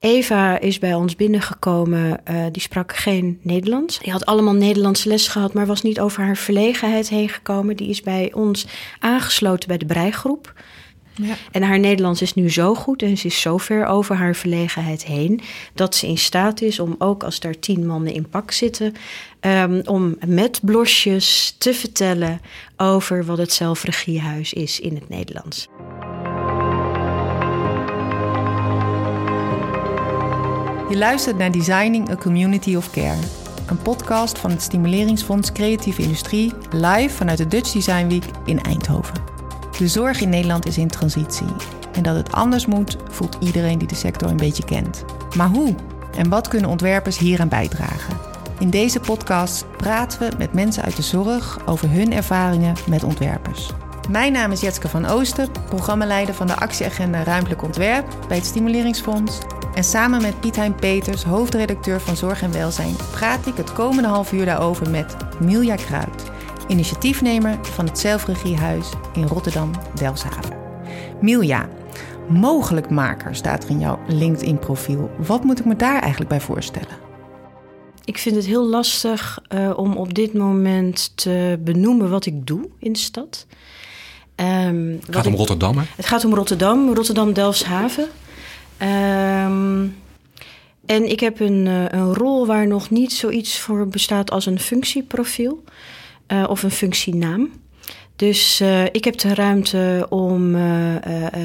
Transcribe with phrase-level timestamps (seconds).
[0.00, 2.20] Eva is bij ons binnengekomen.
[2.30, 3.98] Uh, die sprak geen Nederlands.
[3.98, 7.76] Die had allemaal Nederlands les gehad, maar was niet over haar verlegenheid heen gekomen.
[7.76, 8.66] Die is bij ons
[8.98, 10.54] aangesloten bij de breigroep.
[11.14, 11.34] Ja.
[11.50, 15.04] En haar Nederlands is nu zo goed en ze is zo ver over haar verlegenheid
[15.04, 15.40] heen
[15.74, 18.94] dat ze in staat is om ook als daar tien mannen in pak zitten,
[19.40, 22.40] um, om met blosjes te vertellen
[22.76, 25.68] over wat het zelfregiehuis is in het Nederlands.
[30.90, 33.18] Je luistert naar Designing a Community of Care,
[33.66, 39.14] een podcast van het Stimuleringsfonds Creatieve Industrie, live vanuit de Dutch Design Week in Eindhoven.
[39.78, 41.46] De zorg in Nederland is in transitie.
[41.92, 45.04] En dat het anders moet, voelt iedereen die de sector een beetje kent.
[45.36, 45.74] Maar hoe?
[46.16, 48.16] En wat kunnen ontwerpers hieraan bijdragen?
[48.58, 53.70] In deze podcast praten we met mensen uit de zorg over hun ervaringen met ontwerpers.
[54.08, 59.38] Mijn naam is Jetske van Oosten, programmaleider van de actieagenda Ruimtelijk Ontwerp bij het Stimuleringsfonds
[59.74, 64.32] en samen met Piet Peters, hoofdredacteur van Zorg en Welzijn, praat ik het komende half
[64.32, 66.30] uur daarover met Milja Kruid,
[66.68, 70.56] initiatiefnemer van het Zelfregiehuis in Rotterdam-Delfshaven.
[71.20, 71.68] Milja,
[72.28, 75.10] mogelijkmaker staat er in jouw LinkedIn-profiel.
[75.18, 77.08] Wat moet ik me daar eigenlijk bij voorstellen?
[78.04, 82.68] Ik vind het heel lastig uh, om op dit moment te benoemen wat ik doe
[82.78, 83.46] in de stad.
[84.40, 85.84] Um, het gaat om Rotterdam, hè?
[85.96, 88.08] Het gaat om Rotterdam, Rotterdam-Delfshaven.
[88.82, 89.96] Um,
[90.86, 94.60] en ik heb een, uh, een rol waar nog niet zoiets voor bestaat als een
[94.60, 95.64] functieprofiel
[96.28, 97.50] uh, of een functienaam.
[98.16, 100.56] Dus uh, ik heb de ruimte om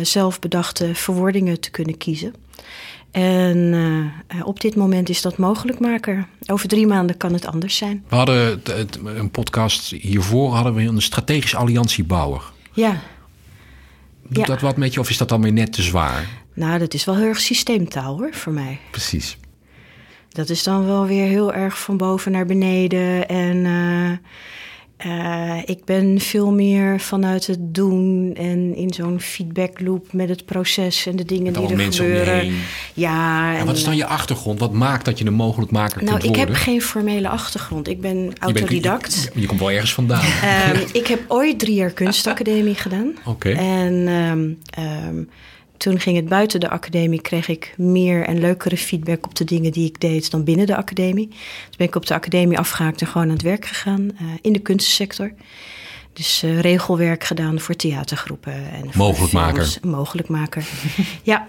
[0.02, 2.34] zelfbedachte verwoordingen te kunnen kiezen.
[3.12, 3.76] En
[4.44, 6.28] op dit moment is dat mogelijkmaker.
[6.46, 8.04] Over drie maanden kan het anders zijn.
[8.10, 8.62] We hadden
[9.04, 12.54] een podcast hiervoor hadden we een strategisch alliantiebouwer.
[12.76, 13.02] Ja.
[14.28, 14.46] Doet ja.
[14.46, 16.28] dat wat met je of is dat dan weer net te zwaar?
[16.54, 18.80] Nou, dat is wel heel erg systeemtaal hoor, voor mij.
[18.92, 19.38] Precies.
[20.30, 23.28] Dat is dan wel weer heel erg van boven naar beneden.
[23.28, 24.12] En uh,
[25.06, 30.46] uh, ik ben veel meer vanuit het doen en in zo'n feedback loop met het
[30.46, 32.54] proces en de dingen die er gebeuren.
[32.94, 33.54] Ja.
[33.54, 34.60] En, en, wat is dan je achtergrond?
[34.60, 36.42] Wat maakt dat je een mogelijkmaker nou, kunt worden?
[36.42, 37.88] Nou, ik heb geen formele achtergrond.
[37.88, 39.14] Ik ben autodidact.
[39.24, 40.26] Je, je, je komt wel ergens vandaan.
[40.74, 43.14] um, ik heb ooit drie jaar kunstacademie gedaan.
[43.26, 43.30] Oké.
[43.30, 43.54] Okay.
[43.54, 44.58] En um,
[45.08, 45.30] um,
[45.78, 49.72] toen ging het buiten de academie, kreeg ik meer en leukere feedback op de dingen
[49.72, 51.28] die ik deed dan binnen de academie.
[51.68, 54.54] Dus ben ik op de academie afgehaakt en gewoon aan het werk gegaan uh, in
[54.54, 55.32] de kunstsector.
[56.14, 58.54] Dus uh, regelwerk gedaan voor theatergroepen.
[58.54, 59.78] En Mogelijkmaker.
[59.82, 60.68] Mogelijkmaker,
[61.24, 61.48] ja.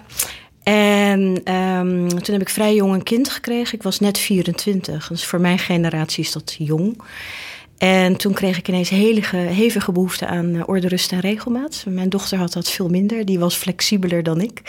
[0.63, 3.75] En um, toen heb ik vrij jong een kind gekregen.
[3.75, 7.03] Ik was net 24, dus voor mijn generatie is dat jong.
[7.79, 11.85] En toen kreeg ik ineens hele hevige behoefte aan uh, orde, rust en regelmaat.
[11.89, 14.63] Mijn dochter had dat veel minder, die was flexibeler dan ik.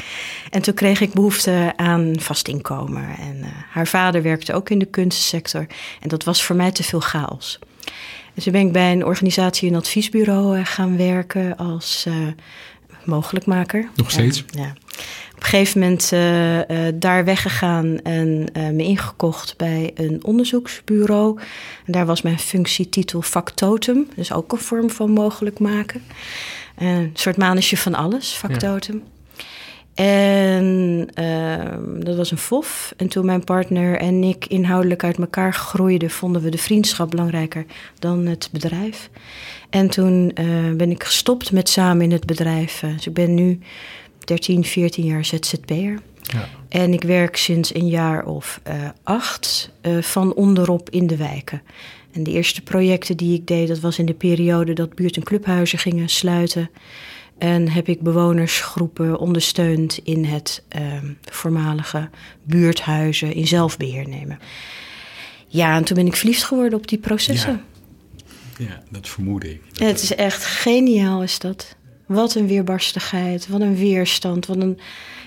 [0.49, 3.17] En toen kreeg ik behoefte aan vast inkomen.
[3.17, 5.67] En uh, haar vader werkte ook in de kunstsector.
[6.01, 7.59] En dat was voor mij te veel chaos.
[8.33, 12.07] En toen ben ik bij een organisatie, een adviesbureau uh, gaan werken als
[13.03, 13.89] mogelijkmaker.
[13.95, 14.43] Nog steeds?
[14.49, 14.73] ja
[15.37, 16.63] op een gegeven moment uh, uh,
[16.93, 21.39] daar weggegaan en uh, me ingekocht bij een onderzoeksbureau.
[21.85, 26.03] En daar was mijn functietitel factotum, dus ook een vorm van mogelijk maken.
[26.77, 29.03] een soort manusje van alles, factotum.
[29.95, 32.93] En ehm, dat was een fof.
[32.97, 37.65] En toen mijn partner en ik inhoudelijk uit elkaar groeiden, vonden we de vriendschap belangrijker
[37.99, 39.09] dan het bedrijf.
[39.69, 40.31] En toen
[40.77, 42.79] ben ik gestopt met samen in het bedrijf.
[42.79, 43.59] dus ik ben nu
[44.27, 45.99] 13, 14 jaar ZZP'er.
[46.21, 46.49] Ja.
[46.69, 48.73] En ik werk sinds een jaar of uh,
[49.03, 51.61] acht uh, van onderop in de wijken.
[52.11, 55.23] En de eerste projecten die ik deed, dat was in de periode dat buurt- en
[55.23, 56.69] clubhuizen gingen sluiten.
[57.37, 60.81] En heb ik bewonersgroepen ondersteund in het uh,
[61.23, 62.09] voormalige
[62.43, 64.39] buurthuizen in zelfbeheer nemen.
[65.47, 67.61] Ja, en toen ben ik verliefd geworden op die processen.
[68.57, 69.61] Ja, ja dat vermoedde ik.
[69.73, 71.76] Dat het is echt geniaal, is dat.
[72.07, 74.79] Wat een weerbarstigheid, wat een weerstand, wat een...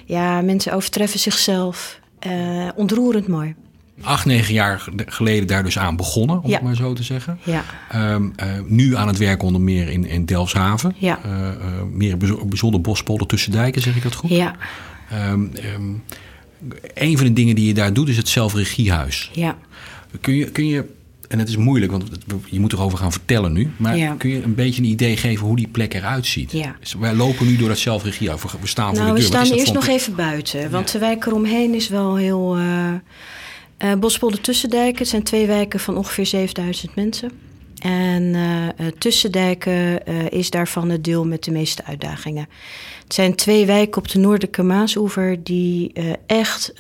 [0.05, 2.01] Ja, mensen overtreffen zichzelf.
[2.27, 3.55] Uh, ontroerend mooi.
[4.03, 6.55] Acht, negen jaar geleden daar dus aan begonnen, om ja.
[6.55, 7.39] het maar zo te zeggen.
[7.45, 7.65] Ja.
[8.15, 10.95] Um, uh, nu aan het werk onder meer in, in Delfshaven.
[10.99, 11.19] Ja.
[11.27, 11.49] Uh,
[11.93, 12.17] meer
[12.47, 14.31] bijzonder bospolder tussen dijken, zeg ik dat goed?
[14.31, 14.55] Ja.
[15.31, 16.03] Um, um,
[16.95, 19.31] een van de dingen die je daar doet is het zelfregiehuis.
[19.33, 19.57] Ja.
[20.21, 20.85] Kun je, kun je
[21.31, 22.05] en het is moeilijk, want
[22.47, 23.71] je moet erover gaan vertellen nu.
[23.77, 24.15] Maar ja.
[24.19, 26.53] kun je een beetje een idee geven hoe die plek eruit ziet?
[26.53, 26.77] Ja.
[26.99, 28.31] Wij lopen nu door dat zelfregie.
[28.31, 29.31] We staan nou, voor de deur.
[29.31, 30.71] we staan eerst nog even buiten.
[30.71, 30.93] Want ja.
[30.93, 32.59] de wijk eromheen is wel heel...
[32.59, 32.93] Uh,
[33.85, 34.99] uh, Bospolder Tussendijk.
[34.99, 37.31] Het zijn twee wijken van ongeveer 7000 mensen.
[37.81, 39.73] En uh, Tussendijken
[40.09, 42.49] uh, is daarvan het deel met de meeste uitdagingen.
[43.05, 46.73] Het zijn twee wijken op de noordelijke Maasoever die uh, echt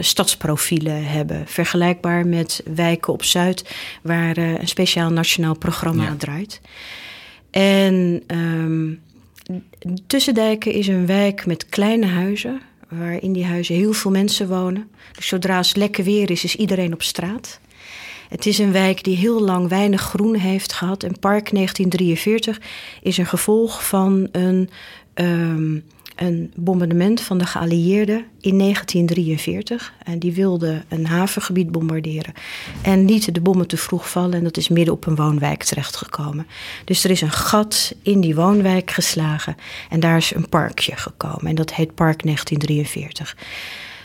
[0.00, 1.46] stadsprofielen hebben.
[1.46, 6.14] Vergelijkbaar met wijken op Zuid, waar een speciaal nationaal programma ja.
[6.18, 6.60] draait.
[7.50, 9.00] En um,
[10.06, 14.90] Tussendijken is een wijk met kleine huizen, waar in die huizen heel veel mensen wonen.
[15.12, 17.60] Dus zodra het lekker weer is, is iedereen op straat.
[18.32, 21.02] Het is een wijk die heel lang weinig groen heeft gehad.
[21.02, 22.60] En Park 1943
[23.02, 24.70] is een gevolg van een,
[25.14, 25.84] um,
[26.16, 29.92] een bombardement van de geallieerden in 1943.
[30.04, 32.32] En die wilden een havengebied bombarderen.
[32.82, 34.34] En lieten de bommen te vroeg vallen.
[34.34, 36.46] En dat is midden op een woonwijk terechtgekomen.
[36.84, 39.56] Dus er is een gat in die woonwijk geslagen.
[39.90, 41.46] En daar is een parkje gekomen.
[41.46, 43.36] En dat heet Park 1943.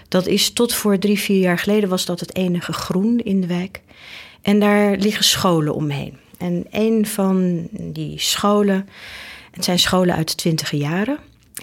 [0.07, 3.47] Dat is tot voor drie, vier jaar geleden was dat het enige groen in de
[3.47, 3.81] wijk.
[4.41, 6.17] En daar liggen scholen omheen.
[6.37, 8.89] En een van die scholen,
[9.51, 11.17] het zijn scholen uit de twintige jaren,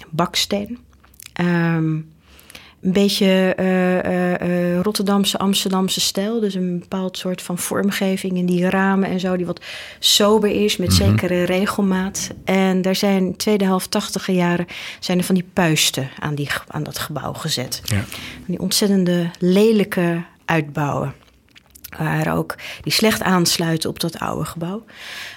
[0.09, 0.79] baksteen.
[1.41, 2.13] Um,
[2.81, 6.39] een beetje uh, uh, Rotterdamse, Amsterdamse stijl.
[6.39, 9.61] Dus een bepaald soort van vormgeving in die ramen en zo, die wat
[9.99, 12.29] sober is, met mm zekere regelmaat.
[12.43, 14.65] En daar zijn tweede helft tachtige jaren
[14.99, 17.81] zijn er van die puisten aan, die, aan dat gebouw gezet.
[17.83, 18.03] Ja.
[18.45, 21.13] Die ontzettende lelijke uitbouwen.
[21.97, 24.83] Waar ook die slecht aansluiten op dat oude gebouw.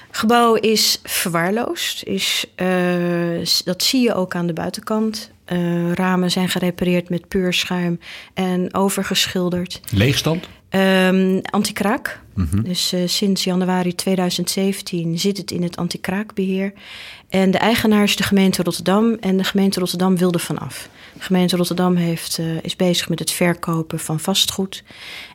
[0.09, 2.03] Het gebouw is verwaarloosd.
[2.03, 5.31] Is, uh, dat zie je ook aan de buitenkant.
[5.53, 8.01] Uh, ramen zijn gerepareerd met puurschuim
[8.35, 9.81] en overgeschilderd.
[9.91, 10.49] Leegstand?
[10.71, 12.21] Um, antikraak.
[12.35, 12.63] Mm -hmm.
[12.63, 16.73] Dus uh, sinds januari 2017 zit het in het antikraakbeheer.
[17.29, 19.17] En de eigenaar is de gemeente Rotterdam.
[19.21, 20.89] En de gemeente Rotterdam wil er vanaf.
[21.15, 24.85] De gemeente Rotterdam heeft, uh, is bezig met het verkopen van vastgoed.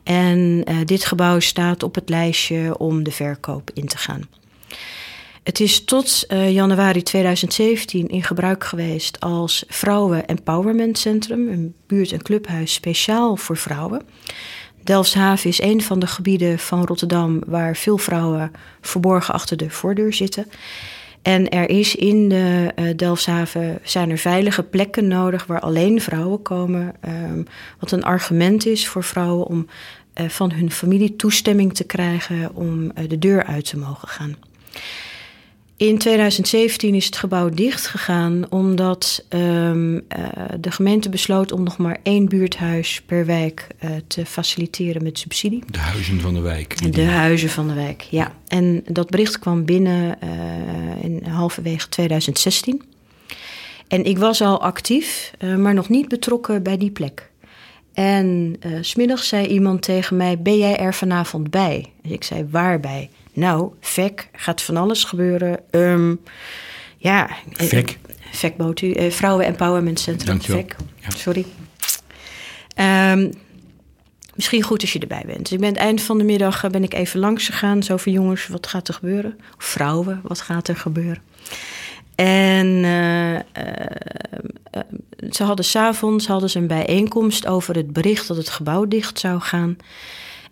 [0.04, 4.28] En dit gebouw staat op het lijstje om de verkoop in te gaan.
[5.44, 12.12] Het is tot uh, januari 2017 in gebruik geweest als vrouwen empowerment centrum, een buurt-
[12.12, 14.02] en clubhuis speciaal voor vrouwen.
[14.82, 20.12] Delfshaven is een van de gebieden van Rotterdam waar veel vrouwen verborgen achter de voordeur
[20.12, 20.46] zitten.
[21.22, 26.42] En er is in de uh, Delfshaven zijn er veilige plekken nodig waar alleen vrouwen
[26.42, 26.94] komen.
[27.08, 27.46] Um,
[27.78, 29.66] wat een argument is voor vrouwen om
[30.20, 34.36] uh, van hun familie toestemming te krijgen om de deur uit te mogen gaan.
[35.76, 40.00] In 2017 is het gebouw dicht gegaan omdat um, uh,
[40.60, 45.62] de gemeente besloot om nog maar één buurthuis per wijk uh, te faciliteren met subsidie.
[45.70, 46.92] De huizen van de wijk.
[46.92, 48.32] De huizen van de wijk, ja.
[48.46, 52.82] En dat bericht kwam binnen uh, in halverwege 2016.
[53.88, 57.30] En ik was al actief, maar nog niet betrokken bij die plek.
[57.92, 61.92] En smiddags zei iemand tegen mij: Ben jij er vanavond bij?
[62.02, 63.10] Dus ik zei: Waarbij?
[63.34, 65.60] Nou, VEC gaat van alles gebeuren.
[65.70, 66.20] Um,
[66.96, 67.30] ja.
[67.52, 67.98] VEC?
[68.30, 70.26] VEC uh, Vrouwen Empowerment Centrum.
[70.26, 70.60] Dankjewel.
[70.62, 70.76] VEC.
[71.00, 71.10] Ja.
[71.10, 71.46] Sorry.
[72.76, 73.32] Um,
[74.34, 75.38] misschien goed als je erbij bent.
[75.38, 77.82] Dus ik ben het eind van de middag ben ik even langs gegaan.
[77.82, 79.38] Zo van jongens, wat gaat er gebeuren?
[79.58, 81.22] Vrouwen, wat gaat er gebeuren?
[82.14, 83.40] En uh, uh,
[84.74, 84.80] uh,
[85.30, 89.40] ze hadden s'avonds hadden ze een bijeenkomst over het bericht dat het gebouw dicht zou
[89.40, 89.76] gaan.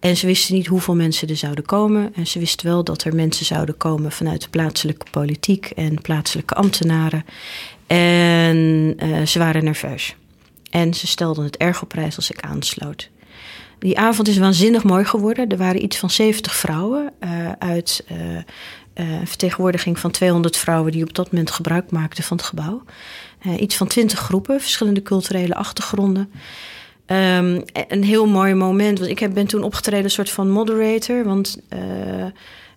[0.03, 2.15] En ze wisten niet hoeveel mensen er zouden komen.
[2.15, 6.55] En ze wisten wel dat er mensen zouden komen vanuit de plaatselijke politiek en plaatselijke
[6.55, 7.25] ambtenaren.
[7.87, 8.57] En
[9.05, 10.17] uh, ze waren nerveus.
[10.71, 13.11] En ze stelden het erg op prijs als ik aansloot.
[13.79, 15.49] Die avond is waanzinnig mooi geworden.
[15.49, 18.19] Er waren iets van 70 vrouwen uh, uit uh,
[18.95, 22.83] een vertegenwoordiging van 200 vrouwen die op dat moment gebruik maakten van het gebouw.
[23.59, 26.31] iets van 20 groepen, verschillende culturele achtergronden.
[27.13, 28.99] Um, een heel mooi moment.
[28.99, 31.25] Want ik heb, ben toen opgetreden, een soort van moderator.
[31.25, 32.25] Want uh,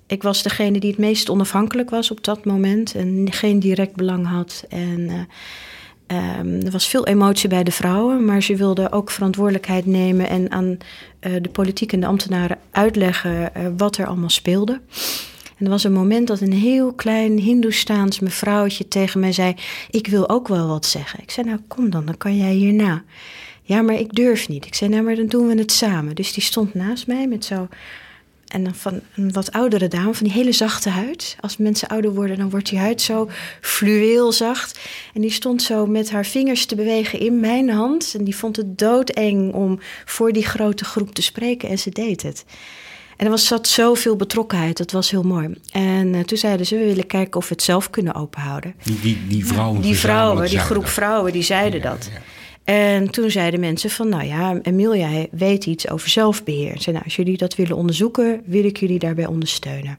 [0.08, 2.96] ik was degene die het meest onafhankelijk was op dat moment.
[2.96, 4.65] En geen direct belang had.
[4.70, 8.25] En uh, um, er was veel emotie bij de vrouwen.
[8.25, 10.30] Maar ze wilden ook verantwoordelijkheid nemen.
[10.30, 10.77] En aan
[11.22, 14.82] uh, de politiek en de ambtenaren uitleggen wat er allemaal speelde.
[15.58, 19.56] En er was een moment dat een heel klein Hindoestaans mevrouwtje tegen mij zei:
[19.89, 21.20] Ik wil ook wel wat zeggen.
[21.22, 23.04] Ik zei: Nou, kom dan, dan kan jij hierna.
[23.67, 24.65] Ja, maar ik durf niet.
[24.65, 26.15] Ik zei, nou, maar dan doen we het samen.
[26.15, 27.67] Dus die stond naast mij met zo...
[28.45, 31.36] En dan van een wat oudere dame, van die hele zachte huid.
[31.39, 33.29] Als mensen ouder worden, dan wordt die huid zo
[33.62, 34.79] fluweelzacht.
[35.13, 38.13] En die stond zo met haar vingers te bewegen in mijn hand.
[38.17, 41.69] En die vond het doodeng om voor die grote groep te spreken.
[41.69, 42.45] En ze deed het.
[43.17, 45.55] En er was, zat zoveel betrokkenheid, dat was heel mooi.
[45.72, 48.75] En uh, toen zeiden ze, we willen kijken of we het zelf kunnen openhouden.
[48.84, 49.81] Die, die, die vrouwen?
[49.81, 52.10] Die vrouwen, die groep vrouwen, die zeiden ja, dat.
[52.13, 52.22] Ja.
[52.65, 56.81] En toen zeiden mensen van, nou ja, Emiel, jij weet iets over zelfbeheer.
[56.81, 59.98] Zei, nou, als jullie dat willen onderzoeken, wil ik jullie daarbij ondersteunen.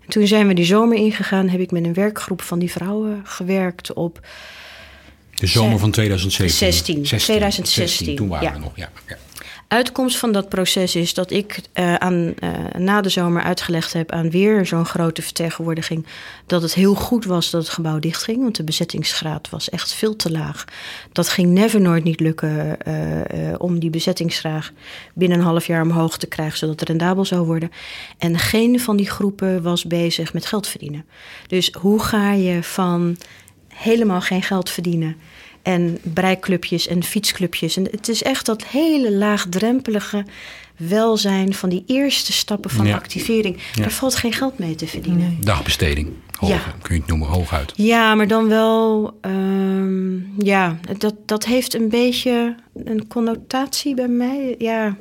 [0.00, 3.20] En toen zijn we die zomer ingegaan, heb ik met een werkgroep van die vrouwen
[3.24, 4.26] gewerkt op...
[5.34, 7.06] De zomer van 2017?
[7.06, 8.16] 16, 2016.
[8.16, 8.52] Toen waren ja.
[8.52, 8.90] we nog, ja.
[9.08, 9.16] ja.
[9.68, 14.12] Uitkomst van dat proces is dat ik uh, aan, uh, na de zomer uitgelegd heb
[14.12, 16.06] aan weer zo'n grote vertegenwoordiging
[16.46, 20.16] dat het heel goed was dat het gebouw dichtging, want de bezettingsgraad was echt veel
[20.16, 20.64] te laag.
[21.12, 24.72] Dat ging never nooit niet lukken uh, om die bezettingsgraad
[25.14, 27.70] binnen een half jaar omhoog te krijgen, zodat het rendabel zou worden.
[28.18, 31.04] En geen van die groepen was bezig met geld verdienen.
[31.46, 33.16] Dus hoe ga je van
[33.68, 35.16] helemaal geen geld verdienen
[35.66, 37.76] en breiklubjes en fietsclubjes.
[37.76, 40.24] En het is echt dat hele laagdrempelige
[40.76, 42.94] welzijn van die eerste stappen van Ja.
[42.94, 43.56] activering.
[43.74, 43.82] Ja.
[43.82, 45.36] Daar valt geen geld mee te verdienen.
[45.40, 46.08] Dagbesteding.
[46.36, 46.60] Hoog, Ja.
[46.82, 47.72] Kun je het noemen, hooguit.
[47.76, 52.54] Ja, maar dan wel, ehm, ja, dat, dat heeft een beetje
[52.84, 54.54] een connotatie bij mij.
[54.58, 54.96] Ja,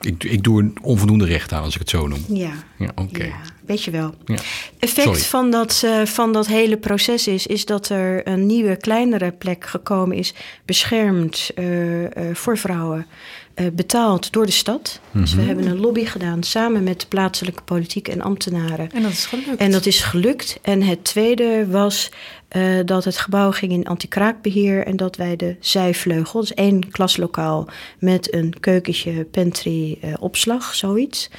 [0.00, 2.24] Ik, ik doe er onvoldoende recht aan als ik het zo noem.
[2.28, 2.52] ja.
[2.78, 3.24] Ja, oké.
[3.24, 4.14] Ja, weet je wel.
[4.24, 4.36] Ja.
[4.78, 5.20] Effect Sorry.
[5.20, 9.66] van dat, eh, van dat hele proces is, is dat er een nieuwe, kleinere plek
[9.66, 10.34] gekomen is,
[10.64, 13.06] beschermd eh, eh, voor vrouwen,
[13.54, 15.00] eh, betaald door de stad.
[15.12, 15.40] Dus Mhm.
[15.40, 18.90] we hebben een lobby gedaan samen met de plaatselijke politiek en ambtenaren.
[18.92, 19.56] En dat is gelukt.
[19.60, 20.58] En dat is gelukt.
[20.62, 22.10] En het tweede was
[22.48, 27.68] eh, dat het gebouw ging in anti-kraakbeheer en dat wij de zijvleugel, dus één klaslokaal
[27.98, 31.30] met een keukentje, pantry, eh, opslag, zoiets.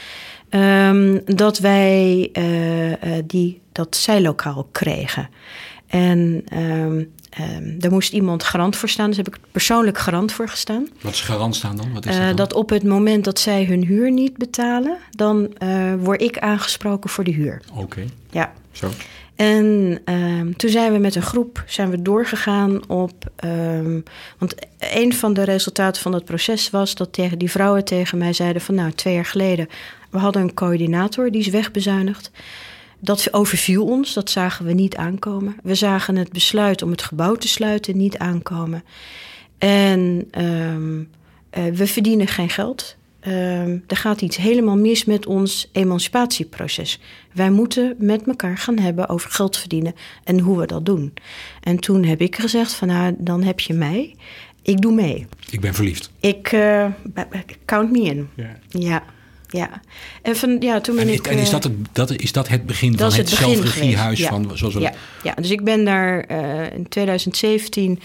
[0.51, 5.29] Ehm, dat wij eh, die, dat zijlokaal kregen.
[5.87, 10.47] En ehm, ehm, daar moest iemand garant voor staan, dus heb ik persoonlijk garant voor
[10.49, 10.87] gestaan.
[11.01, 11.93] Wat is garant staan dan?
[11.93, 12.35] Wat is Eh, dat, dan?
[12.35, 15.53] dat op het moment dat zij hun huur niet betalen, dan
[15.99, 17.61] word ik aangesproken voor de huur.
[17.75, 18.51] Oké, Ja.
[18.71, 18.89] zo.
[19.35, 20.01] En
[20.57, 23.13] toen zijn we met een groep zijn we doorgegaan op.
[24.37, 28.33] want een van de resultaten van dat proces was dat tegen die vrouwen tegen mij
[28.33, 29.67] zeiden: van nou, twee jaar geleden,
[30.11, 32.31] we hadden een coördinator, die is wegbezuinigd.
[32.99, 35.55] Dat overviel ons, dat zagen we niet aankomen.
[35.63, 38.83] We zagen het besluit om het gebouw te sluiten niet aankomen.
[39.57, 41.03] En ehm,
[41.49, 42.95] eh, we verdienen geen geld.
[43.19, 46.99] Ehm, er gaat iets helemaal mis met ons emancipatieproces.
[47.33, 51.13] Wij moeten met elkaar gaan hebben over geld verdienen en hoe we dat doen.
[51.61, 54.15] En toen heb ik gezegd van nou, dan heb je mij.
[54.61, 55.27] Ik doe mee.
[55.49, 56.11] Ik ben verliefd.
[56.19, 56.85] Ik eh,
[57.65, 58.29] count me in.
[58.35, 58.59] Ja.
[58.69, 59.03] Ja,
[59.51, 59.81] ja.
[60.21, 62.47] En, van, ja, toen ben En, ik, en is, eh, dat het, dat, is dat
[62.47, 64.19] het begin dat van het, zelfregiehuis?
[64.25, 64.93] geweest, Van, zoals we ja,
[65.23, 67.99] ja, dus ik ben daar eh, in 2017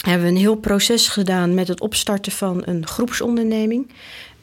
[0.00, 3.90] hebben we een heel proces gedaan met het opstarten van een groepsonderneming.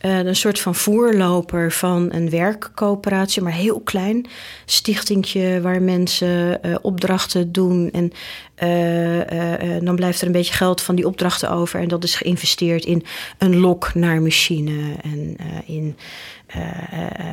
[0.03, 4.25] Eh, een soort van voorloper van een werkcoöperatie, maar heel klein.
[4.65, 7.89] Stichtingje waar mensen eh, opdrachten doen.
[7.91, 8.11] En
[8.55, 11.79] eh, dan blijft er een beetje geld van die opdrachten over.
[11.79, 13.03] En dat is geïnvesteerd in
[13.37, 14.95] een lok naar machine.
[15.03, 15.95] En in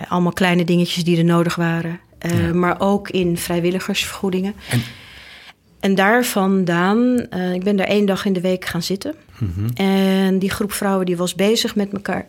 [0.09, 2.01] allemaal kleine dingetjes die er nodig waren.
[2.19, 2.53] Ja.
[2.55, 4.55] Maar ook in vrijwilligersvergoedingen.
[4.71, 4.83] En-
[5.81, 9.15] En daar vandaan, ik ben daar één dag in de week gaan zitten.
[9.39, 9.69] Mhm.
[9.75, 12.27] En die groep vrouwen die was bezig met elkaar.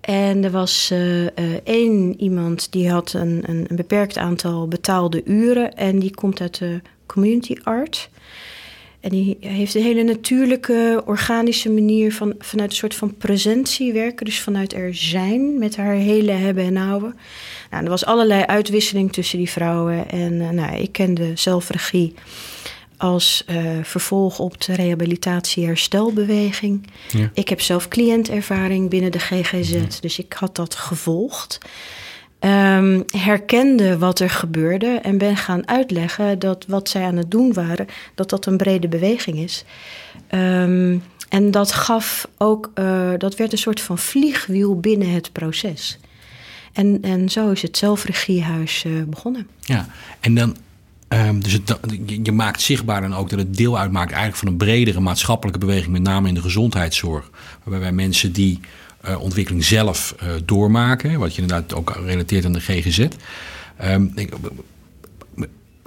[0.00, 1.32] En er was eh, eh,
[1.64, 5.76] één iemand die had een, een, een beperkt aantal betaalde uren.
[5.76, 8.08] En die komt uit de community art.
[9.00, 14.24] En die heeft een hele natuurlijke, organische manier van vanuit een soort van presentie werken.
[14.24, 17.14] Dus vanuit er zijn met haar hele hebben en houden.
[17.70, 20.10] Nou, er was allerlei uitwisseling tussen die vrouwen.
[20.10, 22.14] En eh, nou, ik kende zelfregie
[23.00, 26.86] als eh, vervolg op de rehabilitatie-herstelbeweging.
[27.10, 27.30] Ja.
[27.34, 31.58] Ik heb zelf cliëntervaring binnen de GGZ, dus ik had dat gevolgd.
[32.38, 37.52] Ehm, herkende wat er gebeurde en ben gaan uitleggen dat wat zij aan het doen
[37.52, 39.64] waren, dat dat een brede beweging is.
[40.26, 45.98] Ehm, en dat gaf ook, eh, dat werd een soort van vliegwiel binnen het proces.
[46.72, 49.48] En, en zo is het zelfregiehuis eh, begonnen.
[49.60, 49.88] Ja,
[50.20, 50.56] en dan,
[51.10, 51.76] ehm, dus het,
[52.22, 55.92] je, maakt zichtbaar dan ook dat het deel uitmaakt eigenlijk van een bredere maatschappelijke beweging,
[55.92, 57.30] met name in de gezondheidszorg,
[57.62, 58.60] waarbij wij mensen die
[59.00, 63.06] eh, ontwikkeling zelf eh, doormaken, wat je inderdaad ook relateert aan de GGZ.
[63.76, 64.32] Ehm, ik-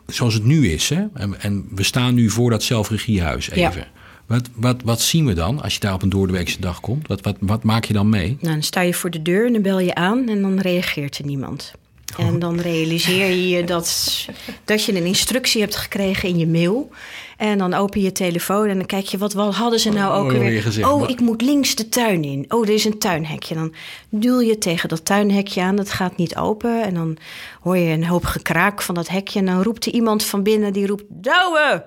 [0.08, 1.04] zoals het nu is, hè?
[1.14, 3.70] En, en we staan nu voor dat zelfregiehuis Ja.
[3.70, 3.88] even.
[4.26, 7.08] Wat, wat, wat zien we dan als je daar op een doordeweekse dag komt?
[7.08, 8.38] Wat, wat, wat maak je dan mee?
[8.42, 11.18] Nou, dan sta je voor de deur en dan bel je aan en dan reageert
[11.18, 11.74] er niemand.
[12.18, 14.26] En dan realiseer je je dat,
[14.66, 16.90] dat je een instructie hebt gekregen in je mail.
[17.38, 20.14] En dan open je je telefoon en dan kijk je, wat, wat hadden ze nou
[20.14, 20.62] ook Oh, weer?
[20.62, 22.46] gezegd, oh, maar- ik moet links de tuin in.
[22.48, 23.56] Oh, er is een tuinhekje.
[23.56, 23.74] Dan
[24.10, 26.84] duw je tegen dat tuinhekje aan, dat gaat niet open.
[26.84, 27.18] En dan
[27.62, 29.40] hoor je een hoop gekraak van dat hekje.
[29.40, 31.86] En dan roept er iemand van binnen, die roept, douwe!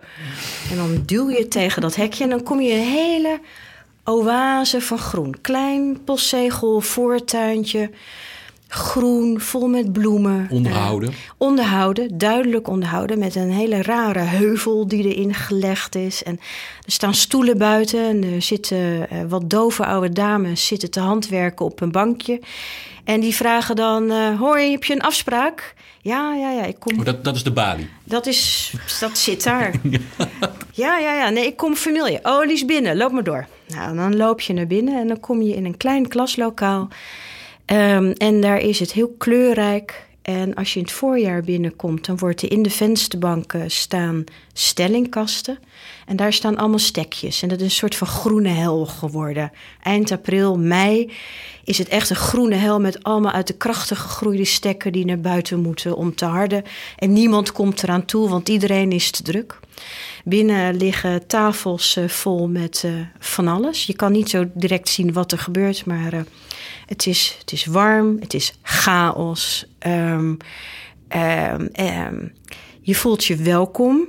[0.70, 3.40] En dan duw je tegen dat hekje en dan kom je een hele
[4.04, 5.34] oase van groen.
[5.40, 7.90] Klein postzegel, voortuintje,
[8.68, 10.46] groen, vol met bloemen.
[10.50, 11.08] Onderhouden.
[11.08, 13.18] Eh, onderhouden, duidelijk onderhouden.
[13.18, 16.22] Met een hele rare heuvel die erin gelegd is.
[16.22, 16.40] En
[16.84, 18.08] er staan stoelen buiten.
[18.08, 22.40] En er zitten eh, wat dove oude dames zitten te handwerken op een bankje.
[23.04, 25.74] En die vragen dan: eh, Hoi, heb je een afspraak?
[26.02, 26.98] Ja, ja, ja, ik kom.
[26.98, 27.88] Oh, dat, dat is de balie.
[28.04, 29.74] Dat, is, dat zit daar.
[30.72, 31.28] Ja, ja, ja.
[31.28, 32.18] Nee, ik kom familie.
[32.22, 32.96] Oh, die is binnen.
[32.96, 33.46] Loop maar door.
[33.68, 36.88] Nou, dan loop je naar binnen en dan kom je in een klein klaslokaal.
[37.66, 40.04] Ehm, en daar is het heel kleurrijk.
[40.22, 45.58] En als je in het voorjaar binnenkomt, dan wordt er in de vensterbanken staan stellingkasten.
[46.06, 47.42] En daar staan allemaal stekjes.
[47.42, 49.52] En dat is een soort van groene hel geworden.
[49.82, 51.12] Eind april, mei
[51.64, 55.20] is het echt een groene hel met allemaal uit de krachten gegroeide stekken die naar
[55.20, 56.62] buiten moeten om te harden.
[56.98, 59.60] En niemand komt eraan toe, want iedereen is te druk.
[60.24, 63.84] Binnen liggen tafels eh, vol met eh, van alles.
[63.84, 66.20] Je kan niet zo direct zien wat er gebeurt, maar eh,
[66.86, 69.66] het, is, het is warm, het is chaos.
[69.78, 70.34] Ehm,
[71.08, 72.24] ehm, ehm,
[72.80, 74.08] je voelt je welkom,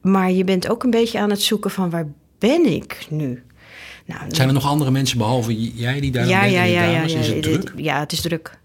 [0.00, 2.06] maar je bent ook een beetje aan het zoeken van waar
[2.38, 3.42] ben ik nu?
[4.06, 6.52] Nou, Zijn er nog andere mensen behalve jij die daar ja, bent?
[6.52, 7.02] ja, ja, ja, ja.
[7.02, 7.72] Is het druk?
[7.76, 8.58] Ja, het is druk.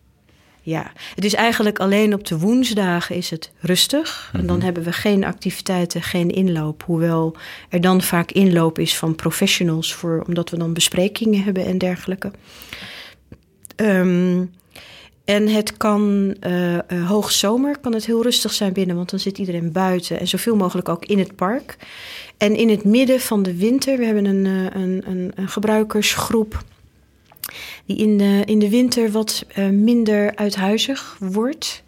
[0.62, 4.30] Ja, het is eigenlijk alleen op de woensdagen is het rustig.
[4.34, 4.48] En Mhm.
[4.48, 6.84] dan hebben we geen activiteiten, geen inloop.
[6.84, 7.36] Hoewel
[7.70, 12.32] er dan vaak inloop is van professionals, voor, omdat we dan besprekingen hebben en dergelijke.
[13.76, 14.44] Ehm,
[15.26, 19.72] en het kan uh, hoogzomer kan het heel rustig zijn binnen, want dan zit iedereen
[19.72, 21.78] buiten en zoveel mogelijk ook in het park.
[22.38, 26.64] En in het midden van de winter, we hebben een, uh, een, een, een gebruikersgroep
[27.86, 31.84] die in de, in de winter wat minder uithuizig wordt.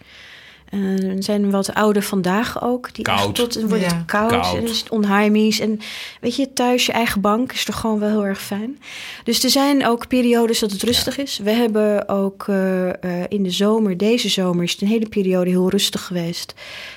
[0.73, 2.93] Uh, er zijn wat oude vandaag ook.
[2.93, 3.35] Die koud.
[3.35, 3.95] Tot, dan wordt ja.
[3.95, 4.55] het koud, koud.
[4.55, 5.59] en is het onheimisch.
[5.59, 5.79] En
[6.21, 8.79] weet je, thuis je eigen bank is toch gewoon wel heel erg fijn.
[9.23, 11.23] Dus er zijn ook periodes dat het rustig ja.
[11.23, 11.37] is.
[11.37, 12.91] We hebben ook uh, uh,
[13.27, 16.53] in de zomer, deze zomer, is het een hele periode heel rustig geweest.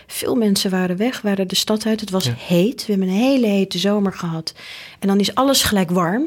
[0.06, 2.00] Veel mensen waren weg, waren de stad uit.
[2.00, 2.34] Het was ja.
[2.36, 2.86] heet.
[2.86, 4.54] We hebben een hele hete zomer gehad.
[4.98, 6.26] En dan is alles gelijk warm.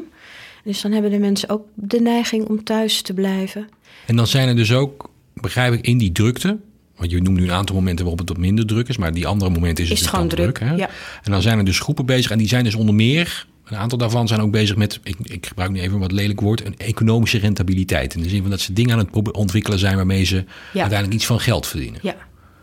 [0.64, 3.68] Dus dan hebben de mensen ook de neiging om thuis te blijven.
[4.06, 6.58] En dan zijn er dus ook, begrijp ik, in die drukte.
[6.96, 8.96] Want je noemt nu een aantal momenten waarop het wat minder druk is.
[8.96, 10.54] Maar die andere momenten is, is het, het gewoon druk.
[10.54, 10.74] druk hè?
[10.76, 10.88] Ja.
[11.22, 12.30] En dan zijn er dus groepen bezig.
[12.30, 15.46] En die zijn dus onder meer, een aantal daarvan zijn ook bezig met, ik, ik
[15.46, 18.14] gebruik nu even een wat lelijk woord, een economische rentabiliteit.
[18.14, 20.80] In de zin van dat ze dingen aan het ontwikkelen zijn waarmee ze ja.
[20.80, 22.00] uiteindelijk iets van geld verdienen.
[22.02, 22.16] Ja.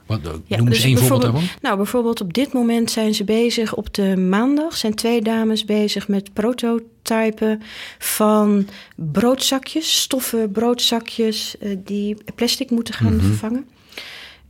[0.05, 1.43] Wat, ja, noem eens dus één voorbeeld daarvan.
[1.61, 6.07] Nou, bijvoorbeeld op dit moment zijn ze bezig, op de maandag zijn twee dames bezig
[6.07, 7.61] met prototypen
[7.99, 13.27] van broodzakjes, stoffen broodzakjes uh, die plastic moeten gaan mm-hmm.
[13.27, 13.65] vervangen.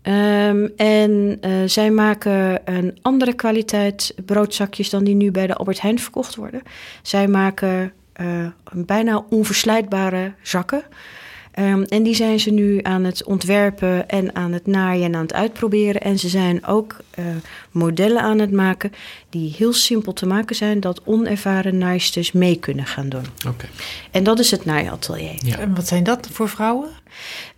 [0.03, 5.81] Um, en uh, zij maken een andere kwaliteit broodzakjes dan die nu bij de Albert
[5.81, 6.61] Heijn verkocht worden.
[7.01, 10.83] Zij maken uh, bijna onverslijtbare zakken.
[11.59, 15.21] Um, en die zijn ze nu aan het ontwerpen en aan het naaien en aan
[15.21, 16.01] het uitproberen.
[16.01, 17.25] En ze zijn ook uh,
[17.71, 18.91] modellen aan het maken
[19.29, 23.25] die heel simpel te maken zijn, dat onervaren naaisters mee kunnen gaan doen.
[23.47, 23.69] Okay.
[24.11, 25.35] En dat is het naaiatelier.
[25.43, 25.59] Ja.
[25.59, 26.89] En wat zijn dat voor vrouwen?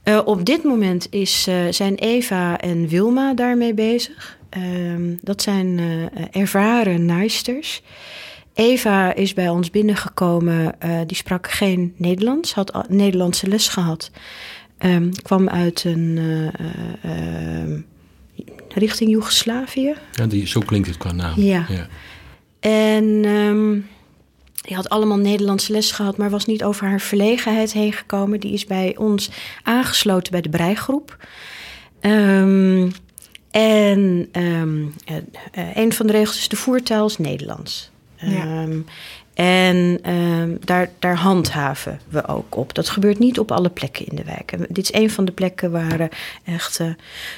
[0.03, 4.37] Uh, op dit moment is, uh, zijn Eva en Wilma daarmee bezig.
[4.57, 5.79] Um, dat zijn
[6.31, 7.81] ervaren naaisters.
[8.53, 10.75] Eva is bij ons binnengekomen.
[10.85, 14.11] Uh, die sprak geen Nederlands, had Nederlandse les gehad.
[14.79, 16.47] Um, kwam uit een uh,
[17.05, 17.79] uh,
[18.69, 19.95] richting Joegoslavië.
[20.11, 21.41] Ja, die, zo klinkt het qua naam.
[21.41, 21.65] Ja.
[21.69, 21.87] ja.
[22.59, 23.87] En um,
[24.61, 28.39] die had allemaal Nederlandse les gehad, maar was niet over haar verlegenheid heen gekomen.
[28.39, 29.29] Die is bij ons
[29.63, 31.27] aangesloten bij de breigroep.
[32.01, 32.91] Um,
[33.51, 34.93] en um,
[35.73, 37.91] een van de regels is de voertaal is Nederlands.
[38.27, 38.85] Um,
[39.33, 42.73] en um, daar, daar handhaven we ook op.
[42.73, 44.55] Dat gebeurt niet op alle plekken in de wijk.
[44.69, 46.09] Dit is een van de plekken waar
[46.43, 46.79] echt.
[46.79, 46.87] Uh,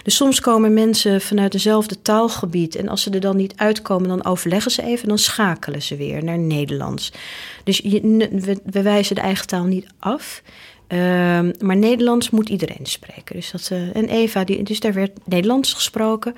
[0.03, 2.75] dus soms komen mensen vanuit dezelfde taalgebied.
[2.75, 5.07] En als ze er dan niet uitkomen, dan overleggen ze even.
[5.07, 7.11] Dan schakelen ze weer naar Nederlands.
[7.63, 8.01] Dus je,
[8.65, 10.41] we, wijzen de eigen taal niet af.
[10.87, 13.35] Um, maar Nederlands moet iedereen spreken.
[13.35, 16.35] Dus dat, uh, en Eva, die, dus daar werd Nederlands gesproken.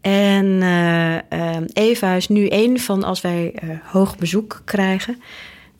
[0.00, 5.22] En uh, uh, Eva is nu een van, als wij uh, hoog bezoek krijgen,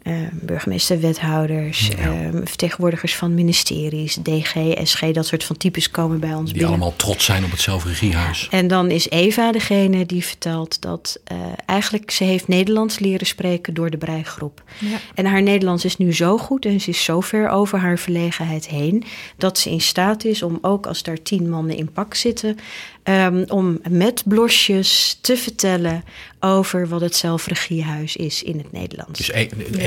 [0.06, 2.12] uh, burgemeester, wethouders, ja.
[2.12, 6.68] uh, vertegenwoordigers van ministeries, DG, SG, dat soort van types komen bij ons die binnen.
[6.68, 8.48] allemaal trots zijn op het zelfregiehuis.
[8.50, 13.74] En dan is Eva degene die vertelt dat uh, eigenlijk ze heeft Nederlands leren spreken
[13.74, 14.62] door de breigroep.
[14.78, 14.98] Ja.
[15.14, 18.68] En haar Nederlands is nu zo goed en ze is zo ver over haar verlegenheid
[18.68, 19.04] heen
[19.36, 22.58] dat ze in staat is om ook als daar tien mannen in pak zitten,
[23.04, 26.04] um, om met blosjes te vertellen
[26.40, 29.18] over wat het zelfregiehuis is in het Nederlands.
[29.18, 29.30] Dus,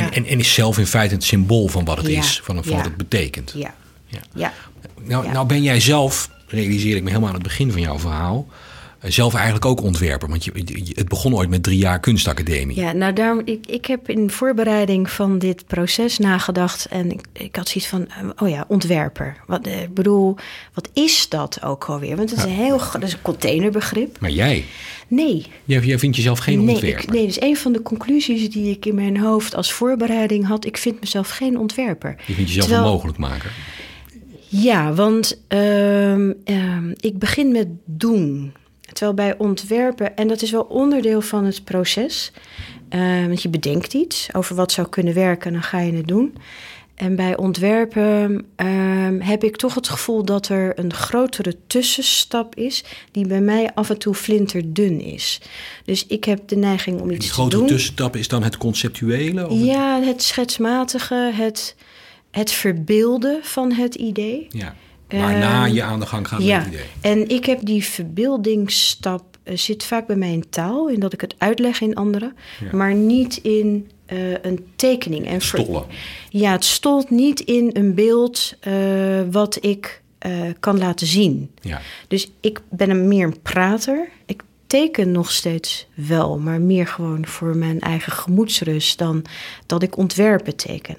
[0.10, 2.76] en, en, en, is zelf in feite het symbool van wat het is, van, van
[2.76, 3.54] wat het betekent.
[3.56, 3.74] Ja.
[4.34, 4.54] Ja.
[5.04, 8.48] Nou, nou ben jij zelf, realiseer ik me helemaal aan het begin van jouw verhaal,
[9.04, 10.30] zelf eigenlijk ook ontwerper.
[10.30, 10.52] Want je,
[10.94, 12.80] het begon ooit met drie jaar kunstacademie.
[12.80, 17.56] Ja, nou daarom, ik, ik heb in voorbereiding van dit proces nagedacht en ik, ik
[17.56, 19.38] had zoiets van, eh, oh ja, ontwerper.
[19.48, 20.36] Wat, eh, ik bedoel,
[20.74, 22.16] wat is dat ook alweer?
[22.16, 24.20] Want het is een heel, dat is een containerbegrip.
[24.20, 24.66] Maar jij,
[25.08, 27.04] Nee, jij, jij vindt jezelf geen nee, ontwerper.
[27.04, 30.66] ik, nee, dus een van de conclusies die ik in mijn hoofd als voorbereiding had,
[30.66, 32.16] ik vind mezelf geen ontwerper.
[32.28, 33.52] Je vindt jezelf Terwijl- een mogelijkmaker.
[34.48, 38.54] Ja, want ehm, ehm, ik begin met doen.
[38.94, 42.32] Terwijl bij ontwerpen, en dat is wel onderdeel van het proces.
[42.90, 46.08] eh, want je bedenkt iets over wat zou kunnen werken en dan ga je het
[46.08, 46.36] doen.
[46.96, 52.84] En bij ontwerpen ehm, heb ik toch het gevoel dat er een grotere tussenstap is,
[53.12, 55.42] die bij mij af en toe flinterdun is.
[55.86, 57.68] Dus ik heb de neiging om iets die te grote doen.
[57.68, 59.48] tussenstap is dan het conceptuele?
[59.50, 61.76] Of Ja, het schetsmatige, het,
[62.32, 64.48] het verbeelden van het idee.
[64.50, 64.76] ja.
[65.10, 66.86] Waarna Ehm, je aan de gang gaat ja, met het idee.
[67.02, 71.22] en ik heb die verbeeldingsstap eh, zit vaak bij mij in taal, in dat ik
[71.22, 72.76] het uitleg in anderen, Ja.
[72.78, 75.28] maar niet in eh, een tekening.
[75.28, 75.84] En Stollen.
[76.30, 78.74] Ja, het stolt niet in een beeld eh,
[79.32, 80.02] wat ik
[80.60, 81.52] kan laten zien.
[81.62, 81.82] Ja.
[82.08, 84.10] Dus ik ben een meer een prater.
[84.26, 89.26] Ik teken nog steeds wel, maar meer gewoon voor mijn eigen gemoedsrust dan
[89.66, 90.98] dat ik ontwerpen teken.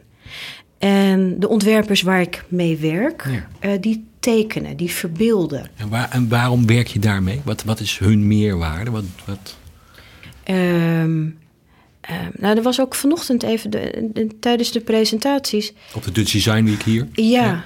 [0.80, 3.46] En de ontwerpers waar ik mee werk, Ja.
[3.58, 5.66] eh, die tekenen, die verbeelden.
[5.76, 7.40] En, waar, en waarom werk je daarmee?
[7.44, 8.90] Wat, wat is hun meerwaarde?
[8.90, 9.56] Wat, wat...
[10.42, 11.26] Ehm,
[12.00, 15.72] ehm, nou, er was ook vanochtend even de, de- tijdens de presentaties.
[15.94, 17.06] Op de Dutch Design Week hier?
[17.12, 17.64] Ja,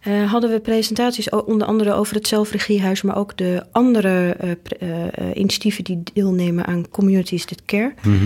[0.00, 4.88] eh, hadden we presentaties onder andere over het zelfregiehuis, maar ook de andere eh,
[5.34, 7.94] initiatieven die deelnemen aan Communities That Care.
[8.02, 8.24] Mhm.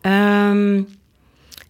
[0.00, 0.82] Ehm,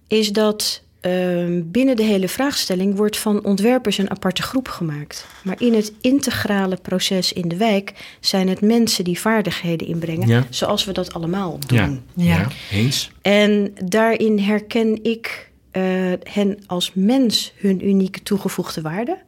[0.07, 5.27] is dat ehm, binnen de hele vraagstelling wordt van ontwerpers een aparte groep gemaakt.
[5.43, 10.47] Maar in het integrale proces in de wijk zijn het mensen die vaardigheden inbrengen, Ja.
[10.51, 11.79] zoals we dat allemaal doen.
[11.79, 11.91] Ja.
[12.15, 12.37] Ja.
[12.37, 13.11] ja, eens.
[13.23, 15.83] En daarin herken ik eh,
[16.23, 19.19] hen als mens hun unieke toegevoegde waarde.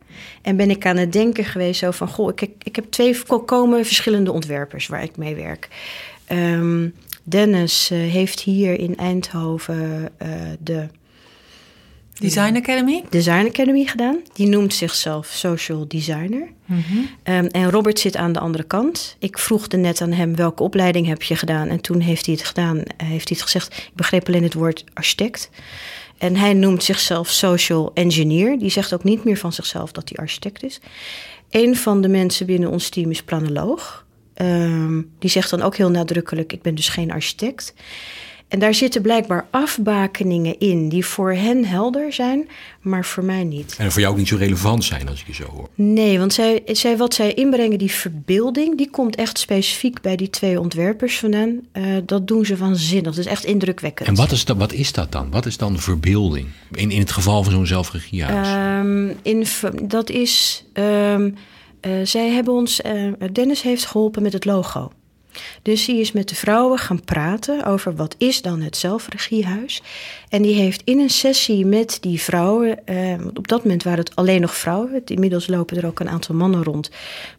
[0.42, 2.08] En ben ik aan het denken geweest zo van...
[2.08, 5.68] goh, ik, ik heb twee volkomen verschillende ontwerpers waar ik mee werk.
[6.24, 6.88] Ehm,
[7.22, 10.28] Dennis eh, heeft hier in Eindhoven eh,
[10.60, 10.86] de
[12.20, 13.04] Design Academy?
[13.10, 14.18] Design Academy gedaan.
[14.32, 16.48] Die noemt zichzelf social designer.
[17.22, 19.16] Ehm, en Robert zit aan de andere kant.
[19.18, 21.68] Ik vroeg er net aan hem welke opleiding heb je gedaan.
[21.68, 22.78] En toen heeft hij het gedaan.
[22.78, 23.76] eh, heeft hij het gezegd.
[23.76, 25.50] Ik begreep alleen het woord architect.
[26.18, 28.58] En hij noemt zichzelf social engineer.
[28.58, 30.80] Die zegt ook niet meer van zichzelf dat hij architect is.
[31.50, 34.06] Een van de mensen binnen ons team is planoloog.
[34.34, 37.74] Ehm, die zegt dan ook heel nadrukkelijk: Ik ben dus geen architect.
[38.54, 42.48] En daar zitten blijkbaar afbakeningen in die voor hen helder zijn,
[42.80, 43.74] maar voor mij niet.
[43.78, 45.68] En voor jou ook niet zo relevant zijn als ik je zo hoor.
[45.74, 50.30] Nee, want zij, zij, wat zij inbrengen, die verbeelding, die komt echt specifiek bij die
[50.30, 51.60] twee ontwerpers vandaan.
[51.72, 53.14] Eh, dat doen ze waanzinnig.
[53.14, 54.08] Dat is echt indrukwekkend.
[54.08, 55.30] En wat is, dat, wat is dat dan?
[55.30, 56.46] Wat is dan verbeelding?
[56.72, 58.48] In, in het geval van zo'n zelfregiehuis.
[59.22, 59.44] In,
[59.82, 60.64] dat is.
[60.72, 61.30] ehm,
[61.80, 62.82] eh, zij hebben ons.
[62.82, 64.90] eh, Dennis heeft geholpen met het logo.
[65.62, 69.82] Dus die is met de vrouwen gaan praten over wat is dan het zelfregiehuis.
[70.28, 74.16] En die heeft in een sessie met die vrouwen, eh, op dat moment waren het
[74.16, 75.02] alleen nog vrouwen.
[75.04, 76.90] Inmiddels lopen er ook een aantal mannen rond.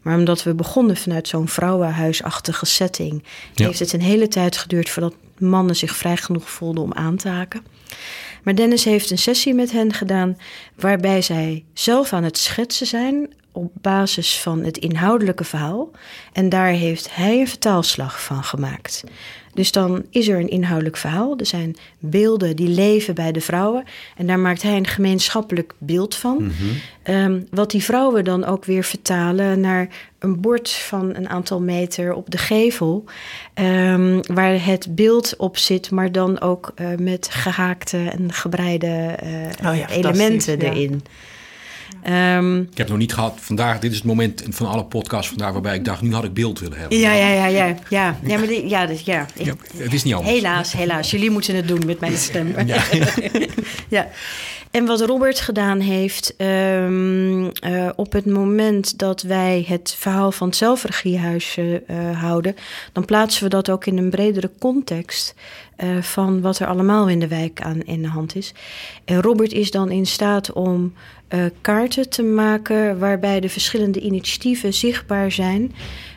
[0.02, 3.22] Maar omdat we begonnen vanuit zo'n vrouwenhuisachtige setting,
[3.54, 3.66] Ja.
[3.66, 7.28] heeft het een hele tijd geduurd voordat mannen zich vrij genoeg voelden om aan te
[7.28, 7.62] haken.
[8.42, 10.38] Maar Dennis heeft een sessie met hen gedaan
[10.74, 15.90] waarbij zij zelf aan het schetsen zijn op basis van het inhoudelijke verhaal.
[16.32, 19.04] En daar heeft hij een vertaalslag van gemaakt.
[19.54, 21.34] Dus dan is er een inhoudelijk verhaal.
[21.38, 23.84] Er zijn beelden die leven bij de vrouwen.
[24.16, 26.52] En daar maakt hij een gemeenschappelijk beeld van.
[27.02, 29.88] Ehm, wat die vrouwen dan ook weer vertalen naar
[30.18, 33.04] een bord van een aantal meter op de gevel.
[33.54, 39.70] ehm, waar het beeld op zit, maar dan ook eh, met gehaakte en gebreide eh,
[39.70, 40.98] Oh ja, elementen ja.
[42.06, 45.52] Ehm, Ik heb nog niet gehad, vandaag, dit is het moment van alle podcasts vandaag
[45.52, 46.98] waarbij ik dacht, nu had ik beeld willen hebben.
[46.98, 48.16] ja, ja, ja, ja, ja.
[48.22, 49.26] Ja, maar die, ja, dus, ja.
[49.34, 50.34] Ik- Ja, het is niet anders.
[50.34, 51.10] Helaas, helaas.
[51.10, 52.54] Jullie moeten het doen met mijn stem.
[53.88, 54.08] Ja.
[54.70, 60.46] En wat Robert gedaan heeft, ehm, eh, op het moment dat wij het verhaal van
[60.46, 62.56] het zelfregiehuis eh, eh, houden,
[62.92, 65.34] dan plaatsen we dat ook in een bredere context
[65.76, 68.54] eh, van wat er allemaal in de wijk aan in de hand is.
[69.04, 70.94] En Robert is dan in staat om
[71.28, 75.74] eh, kaarten te maken waarbij de verschillende initiatieven zichtbaar zijn.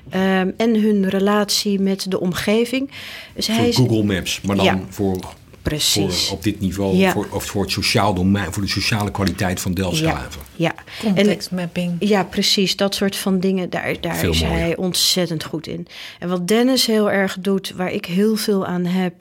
[0.10, 2.91] ehm, en hun relatie met de omgeving.
[3.36, 4.80] Dus hij is Google Maps, maar dan Ja.
[4.89, 6.30] voor, voor precies.
[6.30, 7.12] op dit niveau, Ja.
[7.12, 10.41] voor, of voor het sociaal domein, voor de sociale kwaliteit van Delfshaven.
[10.56, 10.74] Ja,
[11.06, 11.95] en, Contextmapping.
[12.00, 12.76] ja, precies.
[12.76, 14.58] Dat soort van dingen, daar, daar Veel is mooier.
[14.60, 15.88] hij ontzettend goed in.
[16.19, 19.13] En wat Dennis heel erg doet, waar ik heel veel aan heb,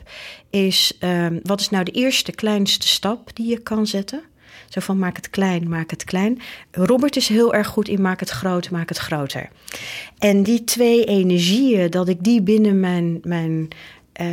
[0.50, 4.22] is ehm, wat is nou de eerste kleinste stap die je kan zetten?
[4.68, 6.40] Zo van maak het klein, maak het klein.
[6.70, 9.48] Robert is heel erg goed in maak het groot, maak het groter.
[10.18, 13.68] En die twee energieën, dat ik die binnen mijn, mijn
[14.12, 14.26] eh,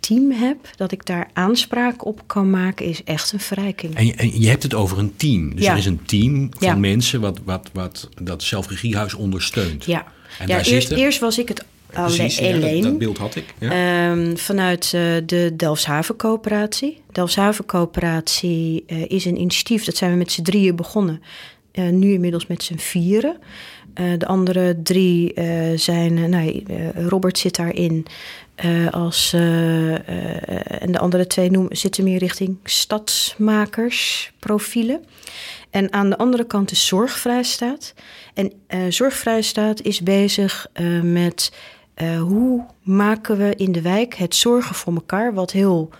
[0.00, 3.94] team heb, dat ik daar aanspraak op kan maken, is echt een verrijking.
[3.94, 5.54] En, je- en je hebt het over een team.
[5.54, 5.72] Dus Ja.
[5.72, 6.74] er is een team van Ja.
[6.76, 9.84] mensen wat, wat, wat dat zelfregiehuis ondersteunt.
[9.84, 10.04] Ja,
[10.38, 11.64] En ja eerst, zitten- eerst was ik het
[11.96, 12.16] alleen.
[12.16, 13.44] Precies, ja, dat, dat beeld had ik.
[13.58, 14.10] Ja.
[14.10, 14.90] Ehm, vanuit eh,
[15.26, 17.02] de Delfshaven Coöperatie.
[17.12, 21.22] Delfshaven Coöperatie eh, is een initiatief, dat zijn we met z'n drieën begonnen.
[21.72, 23.36] Eh, nu inmiddels met z'n vieren.
[24.18, 25.32] De andere drie
[25.74, 28.06] zijn, nou, Robert zit daarin
[28.90, 35.04] als, en de andere twee noemen, zitten meer richting stadsmakersprofielen.
[35.70, 37.94] En aan de andere kant is Zorgvrijstaat.
[38.34, 38.52] En
[38.88, 40.66] Zorgvrijstaat is bezig
[41.02, 41.52] met
[41.96, 45.90] eh, hoe maken we in de wijk het zorgen voor elkaar, wat heel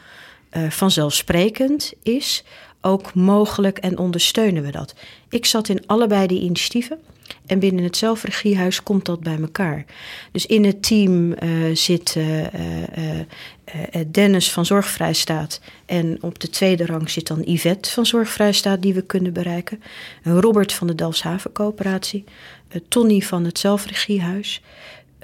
[0.49, 2.45] eh, vanzelfsprekend is,
[2.81, 4.95] ook mogelijk en ondersteunen we dat.
[5.29, 6.99] Ik zat in allebei die initiatieven.
[7.47, 9.85] En binnen het zelfregiehuis komt dat bij elkaar.
[10.33, 12.17] Dus in het team eh, zit
[14.11, 15.61] Dennis van Zorgvrijstaat.
[15.87, 19.83] En op de tweede rang zit dan Yvette van Zorgvrijstaat, die we kunnen bereiken.
[20.23, 22.25] En Robert van de Delfshaven Coöperatie.
[22.89, 24.63] Tony van het Zelfregiehuis.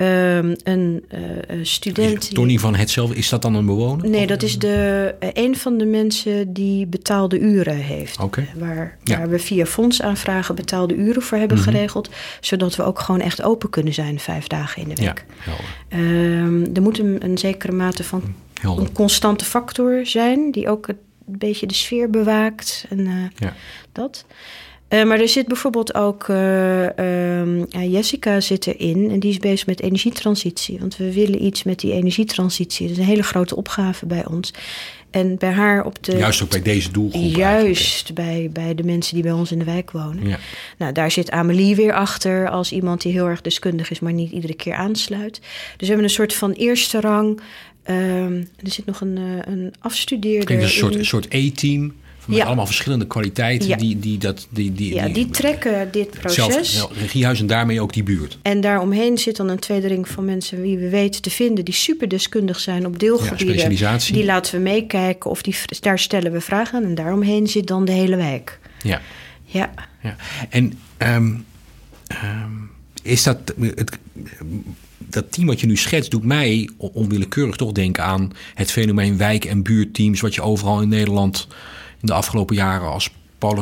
[0.03, 2.35] Ehm, een eh, eh, student.
[2.35, 4.09] Tony van hetzelfde, is dat dan een bewoner?
[4.09, 8.19] Nee, dat is de, eh, een van de mensen die betaalde uren heeft.
[8.21, 8.47] Oké.
[8.59, 9.19] Waar, Ja.
[9.19, 11.67] waar we via fondsaanvragen betaalde uren voor hebben Mhm.
[11.71, 12.11] geregeld.
[12.41, 15.25] Zodat we ook gewoon echt open kunnen zijn vijf dagen in de Ja, week.
[15.39, 15.65] helder.
[15.89, 18.23] Ehm, er moet een, een zekere mate van
[18.61, 18.85] helder.
[18.85, 20.51] een constante factor zijn.
[20.51, 22.87] Die ook een beetje de sfeer bewaakt.
[22.91, 23.55] En eh, Ja.
[23.93, 24.25] dat.
[24.93, 29.39] Eh, maar er zit bijvoorbeeld ook eh, ehm, ja, Jessica zit erin en die is
[29.39, 30.79] bezig met energietransitie.
[30.79, 32.87] Want we willen iets met die energietransitie.
[32.89, 34.53] Dat is een hele grote opgave bij ons.
[35.11, 36.17] En bij haar op de.
[36.17, 37.37] Juist ook bij deze doelgroep.
[37.37, 40.19] Juist bij, bij de mensen die bij ons in de wijk wonen.
[40.23, 40.43] eigenlijk,
[40.79, 44.33] Nou, daar zit Amelie weer achter als iemand die heel erg deskundig is, maar niet
[44.33, 45.41] iedere keer aansluit.
[45.41, 47.41] Dus we hebben een soort van eerste rang.
[47.83, 49.71] Ehm, er zit nog een, eh, een Ja.
[49.79, 50.45] afstudeerder.
[50.45, 50.99] Klinkt als een soort, in.
[50.99, 51.93] een soort E-team.
[52.27, 52.45] Met Ja.
[52.45, 53.69] allemaal verschillende kwaliteiten.
[53.69, 53.77] Ja.
[53.77, 56.75] Die, die, dat, die, die, ja, die trekken dit zelf, proces.
[56.77, 58.39] ja, regiehuis en daarmee ook die buurt.
[58.43, 61.75] En daaromheen zit dan een tweede ring van mensen wie we weten te vinden, die
[61.75, 63.49] super deskundig zijn op Ja, deelgebieden.
[63.49, 64.15] specialisatie.
[64.15, 66.85] die laten we meekijken of die, daar stellen we vragen aan.
[66.85, 68.59] En daaromheen zit dan de hele wijk.
[68.83, 69.01] Ja.
[69.45, 69.71] Ja,
[70.03, 70.17] Ja.
[70.49, 71.35] En ehm,
[72.07, 72.51] ehm,
[73.03, 73.99] is dat het,
[74.99, 79.17] dat team wat je nu schetst, doet mij on- onwillekeurig toch denken aan het fenomeen
[79.17, 81.47] wijk- en buurtteams, wat je overal in Nederland
[82.03, 83.11] de afgelopen jaren als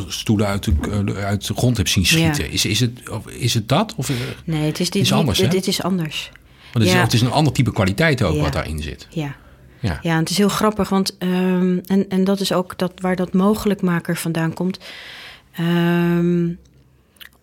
[0.07, 0.73] stoelen uit de,
[1.15, 2.45] eh, uit de grond hebt zien schieten.
[2.45, 2.51] Ja.
[2.51, 3.95] Is, is, het, is het dat?
[3.97, 6.31] Of, eh, nee, het is dit, Is anders, niet, dit is anders.
[6.73, 6.99] want het, Ja.
[6.99, 8.43] is, het is een ander type kwaliteit ook Ja.
[8.43, 9.07] wat daarin zit.
[9.11, 9.37] Ja.
[9.79, 9.99] Ja.
[10.03, 13.17] Ja, en het is heel grappig, want ehm, en, en dat is ook dat, waar
[13.17, 14.79] dat mogelijkmaker vandaan komt.
[15.53, 16.49] Ehm,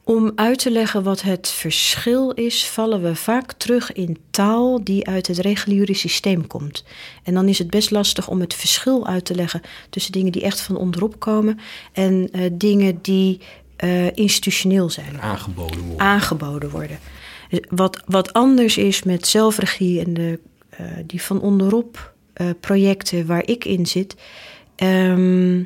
[0.07, 5.07] om uit te leggen wat het verschil is, vallen we vaak terug in taal die
[5.07, 6.83] uit het reguliere systeem komt.
[7.23, 10.41] En dan is het best lastig om het verschil uit te leggen tussen dingen die
[10.41, 11.59] echt van onderop komen
[11.91, 13.39] en eh, dingen die
[13.75, 15.99] eh, institutioneel zijn Aangeboden worden.
[15.99, 16.99] aangeboden worden.
[17.49, 20.39] Dus Wat, wat anders is met zelfregie en de,
[20.69, 22.15] eh, die van onderop
[22.59, 24.15] projecten waar ik in zit,
[24.75, 25.63] ehm,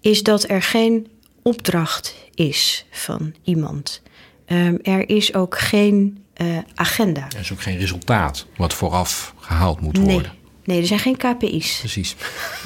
[0.00, 1.06] is dat er geen
[1.42, 4.02] opdracht is van iemand.
[4.46, 7.26] Ehm, er is ook geen eh, agenda.
[7.34, 10.12] Er is ook geen resultaat wat vooraf gehaald moet Nee.
[10.12, 10.32] worden.
[10.64, 11.78] nee, er zijn geen KPI's.
[11.78, 12.16] Precies.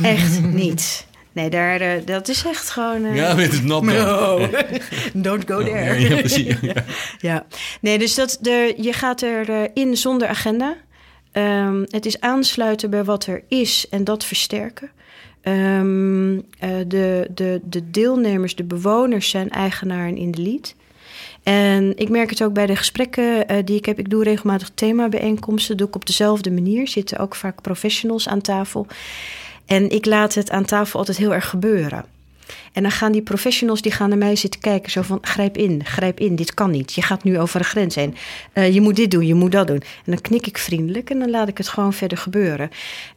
[0.03, 1.07] Echt niet.
[1.33, 3.05] Nee, daar, eh, dat is echt gewoon.
[3.05, 3.83] eh, Ja, met het nat.
[3.83, 4.49] No,
[5.15, 6.01] don't go there.
[6.01, 6.57] ja, precies.
[6.61, 6.85] Ja.
[7.19, 7.47] Ja,
[7.81, 10.77] nee, dus dat de, je gaat erin in zonder agenda.
[11.33, 14.91] Ehm, het is aansluiten bij wat er is en dat versterken.
[15.45, 20.77] Eh, de, de, de deelnemers, de bewoners zijn eigenaren in de lied.
[21.43, 23.99] En ik merk het ook bij de gesprekken uh, die ik heb.
[23.99, 25.77] Ik doe regelmatig themabijeenkomsten.
[25.77, 26.89] Doe ik op dezelfde manier.
[26.89, 28.87] Zitten ook vaak professionals aan tafel.
[29.67, 32.05] En ik laat het aan tafel altijd heel erg gebeuren.
[32.75, 34.91] En dan gaan die professionals die gaan naar mij zitten kijken.
[34.91, 36.93] Zo van, grijp in, grijp in, dit kan niet.
[36.93, 38.15] Je gaat nu over een grens heen.
[38.55, 39.77] Uh, je moet dit doen, je moet dat doen.
[39.77, 42.71] En dan knik ik vriendelijk en dan laat ik het gewoon verder gebeuren.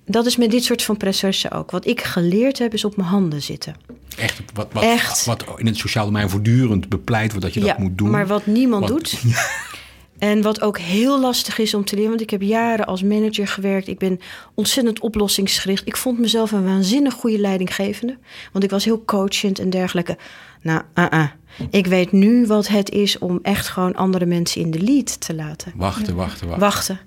[0.05, 1.71] Dat is met dit soort van processen ook.
[1.71, 3.75] Wat ik geleerd heb, is op mijn handen zitten.
[4.17, 5.25] Echt, wat, wat, Echt.
[5.25, 8.09] wat in het sociaal domein voortdurend bepleit wordt dat je dat moet doen.
[8.09, 9.13] maar wat niemand doet...
[10.17, 13.47] En wat ook heel lastig is om te leren, want ik heb jaren als manager
[13.47, 13.87] gewerkt.
[13.87, 14.19] Ik ben
[14.53, 15.87] ontzettend oplossingsgericht.
[15.87, 18.17] Ik vond mezelf een waanzinnig goede leidinggevende,
[18.51, 20.17] want ik was heel coachend en dergelijke.
[20.61, 21.27] Nou, uh -uh.
[21.69, 25.35] ik weet nu wat het is om echt gewoon andere mensen in de lead te
[25.35, 25.73] laten.
[25.75, 26.65] Wachten, wachten, wachten.
[26.65, 26.99] Wachten.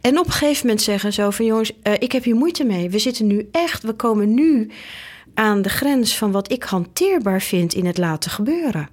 [0.00, 2.90] En op een gegeven moment zeggen zo van jongens, uh, ik heb hier moeite mee.
[2.90, 4.70] We zitten nu echt, we komen nu
[5.34, 8.88] aan de grens van wat ik hanteerbaar vind in het laten gebeuren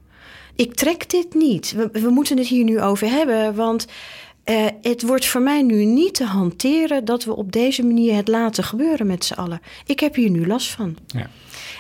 [0.56, 1.72] ik trek dit niet.
[1.72, 3.88] We, we moeten het hier nu over hebben, want
[4.46, 8.28] uh, het wordt voor mij nu niet te hanteren dat we op deze manier het
[8.28, 9.62] laten gebeuren met z'n allen.
[9.86, 10.98] Ik heb hier nu last van.
[11.08, 11.30] Ja.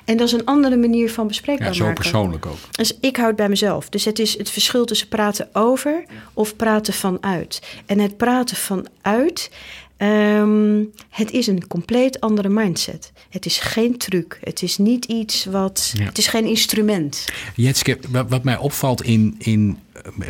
[0.05, 2.57] En dat is een andere manier van bespreekbaar ja, zo persoonlijk ook.
[2.71, 3.89] Dus ik houd bij mezelf.
[3.89, 7.61] Dus het is het verschil tussen praten over of praten vanuit.
[7.85, 9.51] En het praten vanuit,
[9.97, 13.11] Um, het is een compleet andere mindset.
[13.29, 14.39] Het is geen truc.
[14.43, 15.93] Het is niet iets wat.
[15.99, 17.25] Het is geen instrument.
[17.55, 19.77] Jetske, wat mij opvalt in, in,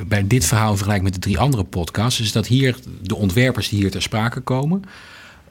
[0.07, 3.79] bij dit verhaal vergelijk met de drie andere podcasts, is dat hier de ontwerpers die
[3.79, 4.83] hier ter sprake komen.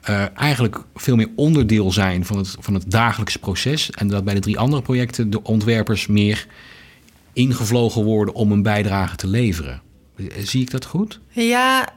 [0.09, 3.91] Uh, eigenlijk veel meer onderdeel zijn van het, van het dagelijkse proces.
[3.91, 6.47] En dat bij de drie andere projecten de ontwerpers meer
[7.33, 9.81] ingevlogen worden om een bijdrage te leveren.
[10.43, 11.19] Zie ik dat goed?
[11.29, 11.93] Ja,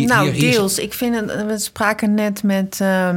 [0.00, 0.78] nou, deels.
[0.78, 3.10] Ik vind het, we spraken net met uh,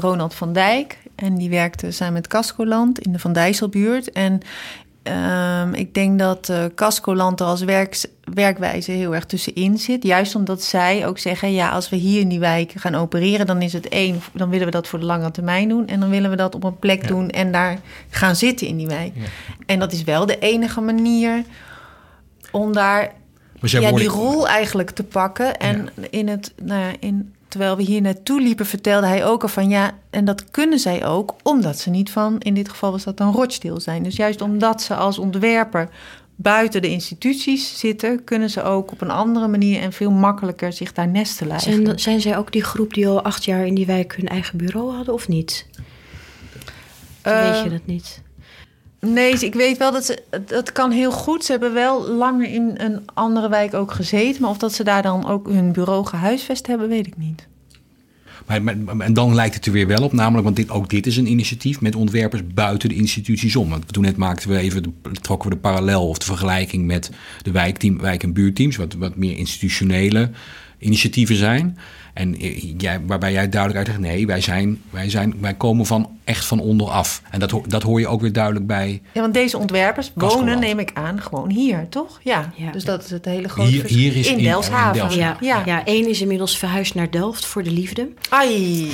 [0.00, 0.98] Ronald van Dijk.
[1.14, 4.12] En die werkte samen met Cascoland in de Van Dijsselbuurt.
[4.12, 4.40] En
[5.08, 10.02] uh, ik denk dat uh, Cascoland er als werks, werkwijze heel erg tussenin zit.
[10.02, 13.62] Juist omdat zij ook zeggen: ja, als we hier in die wijk gaan opereren, dan
[13.62, 15.86] is het één, dan willen we dat voor de lange termijn doen.
[15.86, 17.78] En dan willen we dat op een plek doen en daar
[18.10, 19.12] gaan zitten in die wijk.
[19.14, 19.22] Ja.
[19.66, 21.42] En dat is wel de enige manier
[22.50, 23.12] om daar
[23.60, 25.58] ja, die rol eigenlijk te pakken.
[25.58, 29.48] En in het, nou ja, in, terwijl we hier naartoe liepen, vertelde hij ook al
[29.48, 33.04] van ja, en dat kunnen zij ook, omdat ze niet van, in dit geval was
[33.04, 34.02] dat dan Rochdale zijn.
[34.02, 35.88] Dus juist omdat ze als ontwerper
[36.36, 40.92] buiten de instituties zitten, kunnen ze ook op een andere manier en veel makkelijker zich
[40.92, 41.60] daar nestelen.
[41.60, 44.58] Zijn, zijn zij ook die groep die al acht jaar in die wijk hun eigen
[44.58, 45.66] bureau hadden of niet?
[47.26, 48.22] Uh, weet je dat niet?
[49.00, 50.22] Nee, ik weet wel dat ze.
[50.46, 51.44] Dat kan heel goed.
[51.44, 54.42] Ze hebben wel langer in een andere wijk ook gezeten.
[54.42, 57.46] Maar of dat ze daar dan ook hun bureau gehuisvest hebben, weet ik niet.
[58.46, 61.16] Maar, en dan lijkt het er weer wel op, namelijk, want dit, ook dit is
[61.16, 63.68] een initiatief met ontwerpers buiten de instituties om.
[63.68, 67.10] Want toen net maakten we even, trokken we de parallel of de vergelijking met
[67.42, 70.30] de wijkteam, wijk- en buurteams, wat, wat meer institutionele
[70.78, 71.78] initiatieven zijn.
[72.18, 72.34] En
[72.78, 76.60] jij, waarbij jij duidelijk uitlegt, nee, wij, zijn, wij, zijn, wij komen van echt van
[76.60, 77.22] onderaf.
[77.30, 79.02] En dat, dat hoor je ook weer duidelijk bij.
[79.12, 82.20] Ja, want deze ontwerpers wonen, neem ik aan, gewoon hier, toch?
[82.22, 82.70] Ja, ja.
[82.70, 85.16] dus dat is het hele grote hier, hier is in, in Delfshaven.
[85.16, 85.62] Ja, ja.
[85.64, 88.08] ja, één is inmiddels verhuisd naar Delft voor de liefde.
[88.28, 88.90] Ai,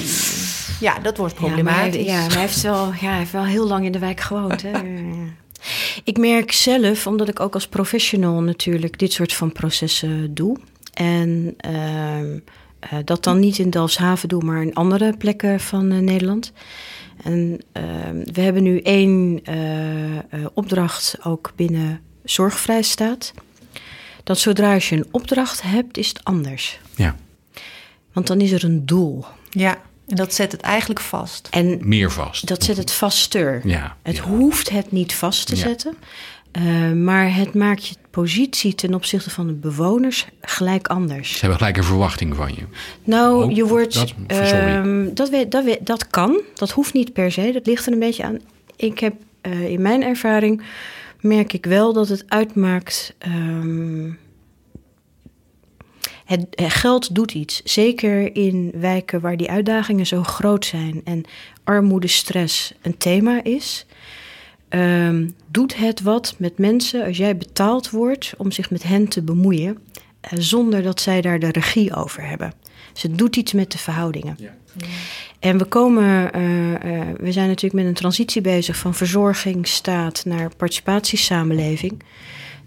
[0.80, 2.06] ja, dat wordt problematisch.
[2.06, 4.62] Ja, maar hij, heeft wel, ja, hij heeft wel heel lang in de wijk gewoond.
[4.62, 4.70] Hè?
[6.10, 10.56] ik merk zelf, omdat ik ook als professional natuurlijk dit soort van processen doe.
[10.92, 11.56] En...
[11.68, 12.40] Uh,
[12.92, 16.52] uh, dat dan niet in Delfshaven doen, maar in andere plekken van uh, Nederland.
[17.22, 17.82] En uh,
[18.32, 23.32] we hebben nu één uh, opdracht ook binnen Zorgvrijstaat.
[24.24, 26.80] Dat zodra je een opdracht hebt, is het anders.
[26.96, 27.16] Ja.
[28.12, 29.24] Want dan is er een doel.
[29.50, 31.48] Ja, en dat zet het eigenlijk vast.
[31.50, 32.46] En Meer vast.
[32.46, 33.60] Dat zet het vaster.
[33.68, 35.96] Ja, het hoeft het niet vast te zetten.
[36.58, 41.32] Uh, maar het maakt je positie ten opzichte van de bewoners gelijk anders.
[41.32, 42.62] Ze hebben gelijk een verwachting van je.
[43.04, 43.94] Nou, je wordt.
[43.94, 44.14] Dat,
[45.16, 46.40] dat, weet, dat, weet, dat kan.
[46.54, 47.52] Dat hoeft niet per se.
[47.52, 48.38] Dat ligt er een beetje aan.
[48.76, 50.62] Ik heb uh, in mijn ervaring
[51.20, 53.14] merk ik wel dat het uitmaakt.
[53.26, 54.18] Um,
[56.24, 57.62] het, het, geld doet iets.
[57.64, 61.24] Zeker in wijken waar die uitdagingen zo groot zijn en
[61.64, 63.86] armoede, stress een thema is.
[64.74, 69.22] Um, doet het wat met mensen als jij betaald wordt om zich met hen te
[69.22, 69.78] bemoeien,
[70.32, 72.52] uh, zonder dat zij daar de regie over hebben?
[72.92, 74.36] Dus het doet iets met de verhoudingen.
[74.38, 74.54] Ja.
[75.38, 76.78] En we komen, uh, uh,
[77.16, 82.02] we zijn natuurlijk met een transitie bezig van verzorging, staat naar participatiesamenleving.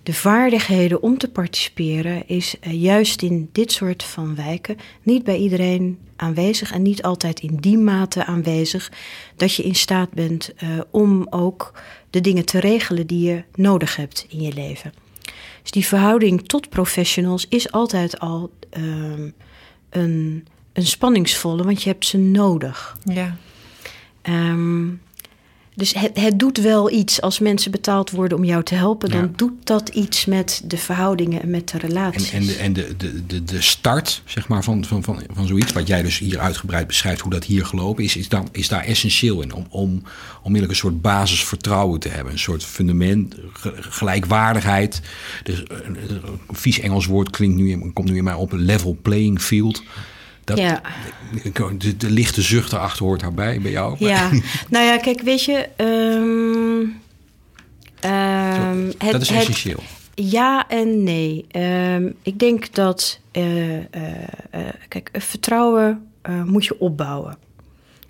[0.07, 5.37] De vaardigheden om te participeren is eh, juist in dit soort van wijken niet bij
[5.37, 8.91] iedereen aanwezig en niet altijd in die mate aanwezig
[9.35, 11.73] dat je in staat bent uh, om ook
[12.09, 14.93] de dingen te regelen die je nodig hebt in je leven.
[15.61, 19.33] Dus die verhouding tot professionals is altijd al um,
[19.89, 22.97] een, een spanningsvolle, want je hebt ze nodig.
[23.03, 23.37] Ja.
[24.23, 25.01] Um,
[25.77, 29.09] dus het, het doet wel iets als mensen betaald worden om jou te helpen.
[29.09, 32.31] Dan doet dat iets met de verhoudingen en met de relaties.
[32.31, 35.47] En, en, de, en de, de, de, de start zeg maar, van, van, van, van
[35.47, 38.67] zoiets, wat jij dus hier uitgebreid beschrijft, hoe dat hier gelopen is, is, dan, is
[38.67, 39.53] daar essentieel in.
[39.53, 40.03] Om, om
[40.41, 42.33] onmiddellijk een soort basisvertrouwen te hebben.
[42.33, 43.35] Een soort fundament,
[43.79, 45.01] gelijkwaardigheid.
[45.43, 45.97] Dus, een
[46.51, 49.83] vies Engels woord klinkt nu, komt nu in mij op, een level playing field.
[50.47, 50.81] Dat, ja.
[51.77, 53.95] de, de, lichte zucht erachter hoort daarbij bij jou.
[53.99, 54.29] Ja,
[54.69, 55.69] nou ja, kijk, weet je...
[55.77, 57.01] Um,
[58.11, 59.79] um, het, dat is essentieel.
[60.15, 61.45] ja en nee.
[61.51, 63.19] Um, ik denk dat...
[63.31, 63.81] Uh, uh,
[64.55, 66.07] uh, kijk, vertrouwen
[66.45, 67.37] moet je opbouwen.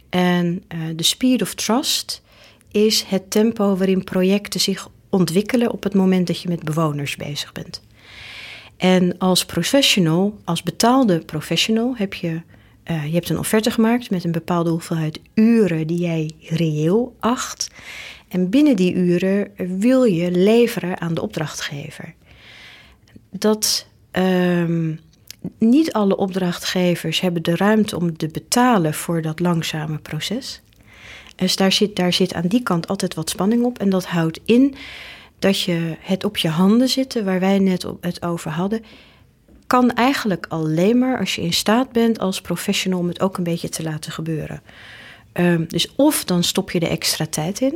[0.10, 0.64] En
[0.96, 2.22] de speed of trust
[2.72, 5.72] is het tempo waarin projecten zich ontwikkelen...
[5.72, 7.82] op het moment dat je met bewoners bezig bent.
[8.78, 12.42] En als professional, als betaalde professional, heb je,
[12.86, 17.68] uh, je hebt een offerte gemaakt met een bepaalde hoeveelheid uren die jij reëel acht.
[18.28, 22.14] En binnen die uren wil je leveren aan de opdrachtgever.
[23.30, 25.00] Dat um,
[25.60, 30.62] niet alle opdrachtgevers hebben de ruimte om te betalen voor dat langzame proces.
[31.36, 33.80] Dus daar zit, daar zit aan die kant altijd wat spanning op.
[33.80, 34.76] En dat houdt in
[35.40, 38.84] dat je het op je handen zitten, waar wij net het over hadden,
[39.68, 43.44] kan eigenlijk alleen maar als je in staat bent als professional om het ook een
[43.44, 44.62] beetje te laten gebeuren.
[45.34, 47.74] Um, dus of dan stop je er extra tijd in,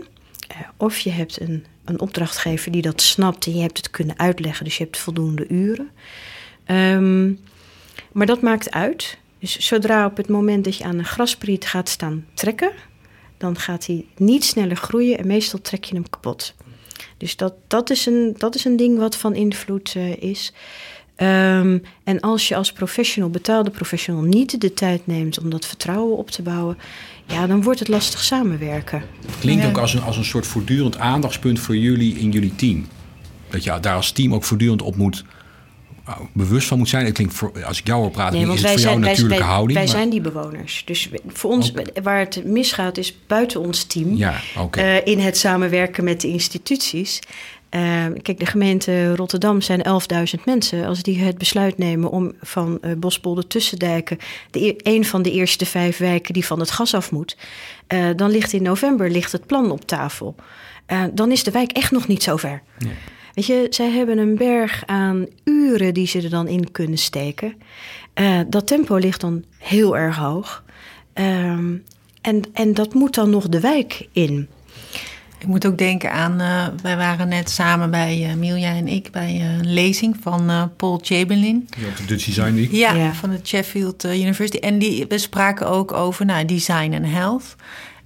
[0.52, 4.20] uh, of je hebt een, een opdrachtgever die dat snapt en je hebt het kunnen
[4.20, 5.90] uitleggen, dus je hebt voldoende uren.
[6.66, 7.40] Um,
[8.12, 9.18] maar dat maakt uit.
[9.40, 12.72] Dus zodra op het moment dat je aan een graspriet gaat staan trekken,
[13.38, 16.56] dan gaat hij niet sneller groeien en meestal trek je hem kapot.
[17.22, 20.54] Dus dat, dat, is, een, dat is een ding wat van invloed uh, is.
[21.18, 26.18] Um, en als je als professional, betaalde professional, niet de tijd neemt om dat vertrouwen
[26.18, 26.78] op te bouwen,
[27.26, 29.04] ja, dan wordt het lastig samenwerken.
[29.26, 32.88] Het klinkt ook als een, als een soort voortdurend aandachtspunt voor jullie in jullie team.
[33.50, 35.24] Dat je daar als team ook voortdurend op moet
[36.34, 37.06] bewust van moet zijn.
[37.06, 39.44] Ik klinkt voor, als ik jou hoor praten, nee, is het voor jou een natuurlijke
[39.44, 39.78] wij, houding.
[39.78, 40.84] Wij zijn die bewoners.
[40.86, 41.74] Dus voor ons,
[42.04, 44.16] waar het misgaat, is buiten ons team.
[44.16, 44.98] Ja, okay.
[44.98, 47.20] uh, in het samenwerken met de instituties.
[47.76, 49.86] Uh, kijk, de gemeente Rotterdam zijn
[50.38, 50.86] 11.000 mensen.
[50.86, 54.18] Als die het besluit nemen om van uh, Bospolder Tussendijken...
[54.50, 57.38] De, een van de eerste vijf wijken die van het gas af moet...
[58.16, 60.36] dan ligt in november ligt het plan op tafel.
[61.14, 62.62] dan is de wijk echt nog niet zover.
[62.78, 62.94] Nee.
[63.34, 67.54] Weet je, zij hebben een berg aan uren die ze er dan in kunnen steken.
[68.16, 70.64] Uh, dat tempo ligt dan heel erg hoog.
[71.14, 71.84] Um,
[72.22, 74.48] en, en dat moet dan nog de wijk in.
[75.40, 79.12] Ik moet ook denken aan, uh, wij waren net samen bij uh, Milja en ik
[79.12, 81.68] bij een lezing van Paul Chamberlain.
[81.78, 82.72] Ja, op de Dutch Design Week.
[82.72, 83.14] Ja, ja.
[83.14, 84.58] van de Sheffield University.
[84.58, 87.56] En die, we spraken ook over nou, design en health.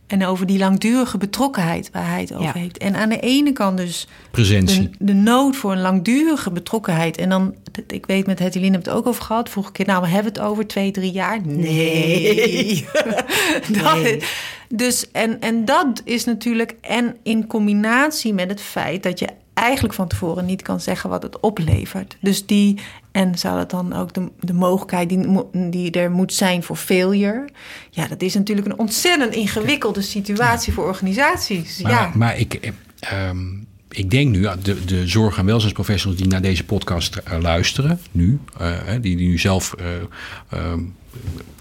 [0.08, 2.52] En over die langdurige betrokkenheid waar hij het over ja.
[2.54, 2.78] heeft.
[2.78, 4.90] En aan de ene kant dus Presentie.
[4.90, 7.18] De, de, nood voor een langdurige betrokkenheid.
[7.18, 7.56] En dan,
[7.88, 9.50] ik weet met Hetty Lin het ook over gehad.
[9.50, 11.46] Vorige keer, nou, we hebben het over twee, drie jaar.
[11.46, 12.86] Nee.
[13.82, 14.18] dat nee.
[14.18, 14.28] Is,
[14.70, 19.94] dus, en, en dat is natuurlijk, en in combinatie met het feit dat je eigenlijk
[19.94, 22.18] van tevoren niet kan zeggen wat het oplevert.
[22.20, 22.80] Dus die,
[23.16, 25.28] en zou dat dan ook de, de mogelijkheid die,
[25.70, 27.50] die er moet zijn voor failure.
[27.90, 31.82] Ja, dat is natuurlijk een ontzettend ingewikkelde situatie voor organisaties.
[31.82, 32.12] Maar, ja.
[32.16, 32.74] maar ik,
[33.30, 38.00] um, ik denk nu, de, de zorg- en welzijnsprofessionals die naar deze podcast uh, luisteren,
[38.12, 39.76] nu, uh, die, die nu zelf
[40.54, 40.74] uh,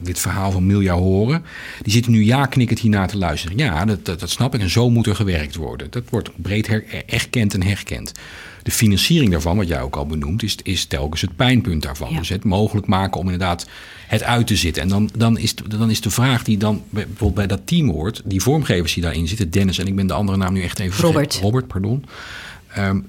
[0.00, 1.44] dit verhaal van Milja horen,
[1.82, 3.58] die zitten nu ja knikkend hiernaar te luisteren.
[3.58, 5.86] Ja, dat, dat, dat, snap ik en zo moet er gewerkt worden.
[5.90, 8.12] Dat wordt breed her, erkend en herkend.
[8.62, 12.12] De financiering daarvan, wat jij ook al benoemt, is, is telkens het pijnpunt daarvan.
[12.12, 12.18] Ja.
[12.18, 13.66] Dus het mogelijk maken om inderdaad
[14.06, 14.82] het uit te zitten.
[14.82, 18.22] En dan, dan, is, dan is de vraag die dan bijvoorbeeld bij dat team hoort,
[18.24, 21.00] die vormgevers die daarin zitten, Dennis en ik ben de andere naam nu echt even
[21.00, 21.22] Robert.
[21.24, 21.42] Vergeten.
[21.42, 22.04] Robert, pardon.
[22.78, 23.06] Um,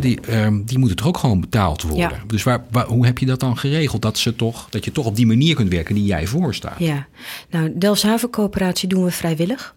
[0.00, 1.98] die, um, die moeten toch ook gewoon betaald worden.
[1.98, 2.22] Ja.
[2.26, 4.02] Dus waar, waar, hoe heb je dat dan geregeld?
[4.02, 6.78] Dat, ze toch, dat je toch op die manier kunt werken die jij voorstaat.
[6.78, 7.06] Ja,
[7.50, 9.74] nou, Delfshaven Coöperatie doen we vrijwillig.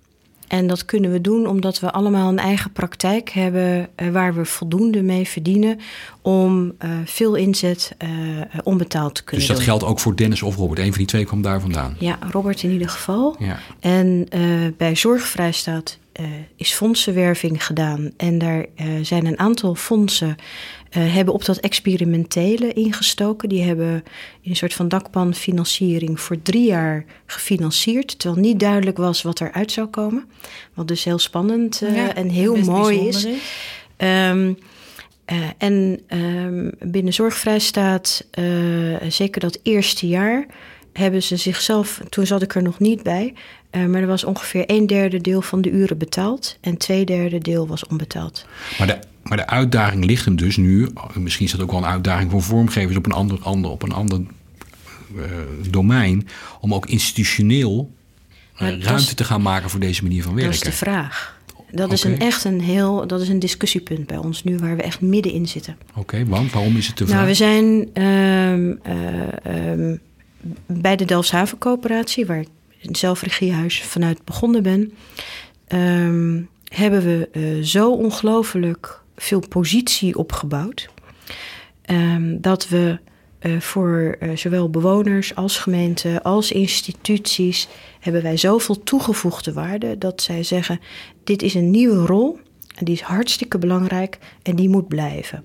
[0.48, 4.46] En dat kunnen we doen omdat we allemaal een eigen praktijk hebben uh, waar we
[4.46, 5.80] voldoende mee verdienen
[6.22, 8.10] om uh, veel inzet uh,
[8.64, 9.66] onbetaald te kunnen Dus dat doen.
[9.66, 10.80] geldt ook voor Dennis of Robert?
[10.80, 11.96] Een van die twee kwam daar vandaan?
[12.00, 13.36] Ja, Robert in ieder geval.
[13.40, 13.60] Ja.
[13.80, 14.28] En
[14.78, 15.98] bij Zorgvrijstaat
[16.56, 18.12] is fondsenwerving gedaan.
[18.18, 18.66] En daar
[19.02, 20.36] zijn een aantal fondsen
[20.90, 23.50] hebben op dat experimentele ingestoken.
[23.50, 24.04] Die hebben
[24.42, 28.20] in een soort van dakpanfinanciering voor drie jaar gefinancierd.
[28.20, 30.26] Terwijl niet duidelijk was wat eruit zou komen.
[30.74, 31.82] Wat dus heel spannend
[32.16, 33.26] en heel mooi is.
[33.26, 33.40] is.
[33.98, 34.58] Um,
[35.32, 40.46] uh, en um, binnen Zorgvrijstaat, uh, zeker dat eerste jaar,
[40.94, 43.34] hebben ze zichzelf, toen zat ik er nog niet bij,
[43.72, 47.38] uh, maar er was ongeveer een derde deel van de uren betaald en twee derde
[47.38, 48.46] deel was onbetaald.
[48.78, 51.90] Maar de, maar de uitdaging ligt hem dus nu, misschien is dat ook wel een
[51.90, 54.22] uitdaging voor vormgevers op een ander, ander, op een ander
[55.70, 56.28] domein,
[56.60, 57.92] om ook institutioneel
[58.56, 60.52] ruimte te gaan maken voor deze manier van werken.
[60.52, 61.38] Dat is de vraag.
[61.72, 64.82] Dat is een, echt een heel, dat is een discussiepunt bij ons nu, waar we
[64.82, 65.78] echt middenin zitten.
[65.96, 67.66] Oké, want waarom is het te Nou, we zijn
[68.04, 70.00] um, uh, um,
[70.66, 72.46] bij de Delfshaven Coöperatie, waar
[72.82, 74.94] zelfregiehuis vanuit begonnen ben,
[75.68, 80.90] um, hebben we uh, zo ongelooflijk veel positie opgebouwd.
[82.42, 83.00] dat we
[83.42, 87.68] uh, voor uh, zowel bewoners als gemeenten als instituties
[88.00, 90.80] hebben wij zoveel toegevoegde waarde dat zij zeggen:
[91.24, 92.40] dit is een nieuwe rol
[92.76, 95.44] en die is hartstikke belangrijk en die moet blijven.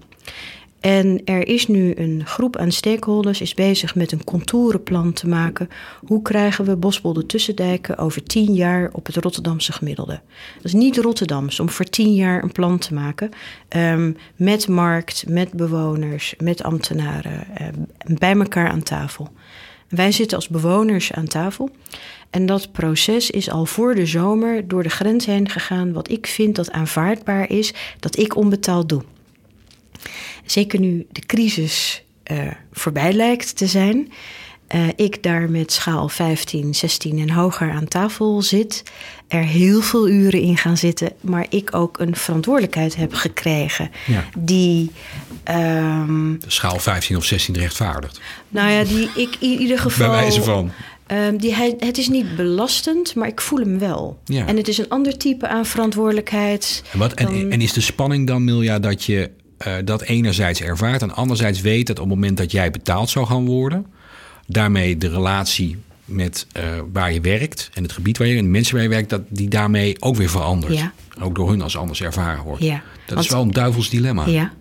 [0.84, 5.68] En er is nu een groep aan stakeholders is bezig met een contourenplan te maken.
[6.06, 10.20] Hoe krijgen we Bosbolde Tussendijken over tien jaar op het Rotterdamse gemiddelde?
[10.54, 13.30] Dat is niet Rotterdams om voor tien jaar een plan te maken.
[13.76, 19.28] Um, met markt, met bewoners, met ambtenaren, um, bij elkaar aan tafel.
[19.88, 21.70] Wij zitten als bewoners aan tafel.
[22.30, 25.92] En dat proces is al voor de zomer door de grens heen gegaan.
[25.92, 29.02] Wat ik vind dat aanvaardbaar is, dat ik onbetaald doe.
[30.44, 32.38] Zeker nu de crisis uh,
[32.72, 34.12] voorbij lijkt te zijn.
[34.74, 38.82] Uh, ik daar met schaal 15, 16 en hoger aan tafel zit.
[39.28, 41.12] Er heel veel uren in gaan zitten.
[41.20, 43.90] Maar ik ook een verantwoordelijkheid heb gekregen.
[44.06, 44.24] Ja.
[44.38, 44.90] Die.
[45.50, 48.20] Um, de schaal 15 of 16 rechtvaardigt.
[48.48, 50.08] Nou ja, die ik in ieder geval.
[50.08, 50.70] Bij wijze van.
[51.06, 54.20] Um, die, het is niet belastend, maar ik voel hem wel.
[54.24, 54.46] Ja.
[54.46, 56.82] En het is een ander type aan verantwoordelijkheid.
[56.92, 59.30] En, wat, en, en is de spanning dan, Milja, dat je
[59.66, 63.26] uh, dat enerzijds ervaart en anderzijds weet dat op het moment dat jij betaald zou
[63.26, 63.86] gaan worden,
[64.46, 66.62] daarmee de relatie met uh,
[66.92, 69.22] waar je werkt en het gebied waar je en de mensen waar je werkt, dat
[69.28, 70.74] die daarmee ook weer verandert.
[70.74, 70.92] Ja.
[71.20, 72.62] Ook door hun als anders ervaren wordt.
[72.62, 74.26] Ja, dat is wel een duivels dilemma.
[74.26, 74.52] Ja,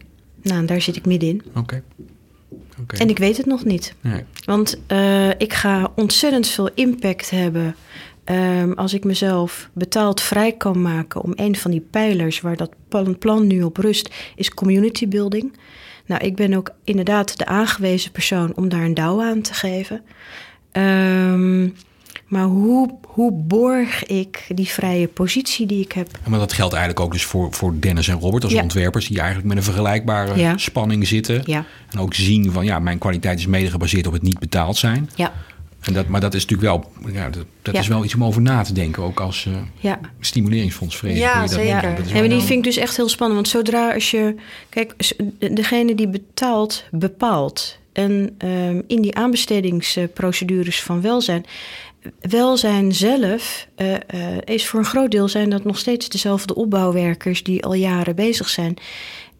[0.41, 1.41] nou, daar zit ik middenin.
[1.47, 1.59] Oké.
[1.59, 1.81] Okay.
[2.81, 2.99] Okay.
[2.99, 3.93] En ik weet het nog niet.
[4.01, 4.21] Nee.
[4.45, 7.75] Want uh, ik ga ontzettend veel impact hebben
[8.25, 12.71] Um, als ik mezelf betaald vrij kan maken om een van die pijlers waar dat
[13.19, 15.53] plan nu op rust, is community building.
[16.05, 20.01] Nou, ik ben ook inderdaad de aangewezen persoon om daar een douw aan te geven.
[20.71, 21.75] Um,
[22.27, 26.09] maar hoe, hoe borg ik die vrije positie die ik heb?
[26.27, 29.07] maar dat geldt eigenlijk ook dus voor, voor Dennis en Robert als ontwerpers...
[29.07, 31.41] die eigenlijk met een vergelijkbare spanning zitten.
[31.45, 31.65] Ja.
[31.89, 35.09] En ook zien van ja, mijn kwaliteit is mede gebaseerd op het niet betaald zijn.
[35.15, 35.33] Ja.
[35.83, 38.41] En dat, maar dat is natuurlijk wel, ja, dat, dat is wel iets om over
[38.41, 39.99] na te denken, ook als uh, ja.
[40.19, 41.31] stimuleringsfondsvereniging.
[41.31, 41.95] Ja, zeker.
[41.95, 43.39] Dat, ja, maar die vind ik dus echt heel spannend.
[43.39, 44.35] Want zodra als je,
[44.69, 44.93] kijk,
[45.55, 47.77] degene die betaalt, bepaalt.
[47.93, 51.45] En um, in die aanbestedingsprocedures van welzijn,
[52.21, 53.97] welzijn zelf uh, uh,
[54.43, 58.49] is voor een groot deel zijn dat nog steeds dezelfde opbouwwerkers die al jaren bezig
[58.49, 58.77] zijn.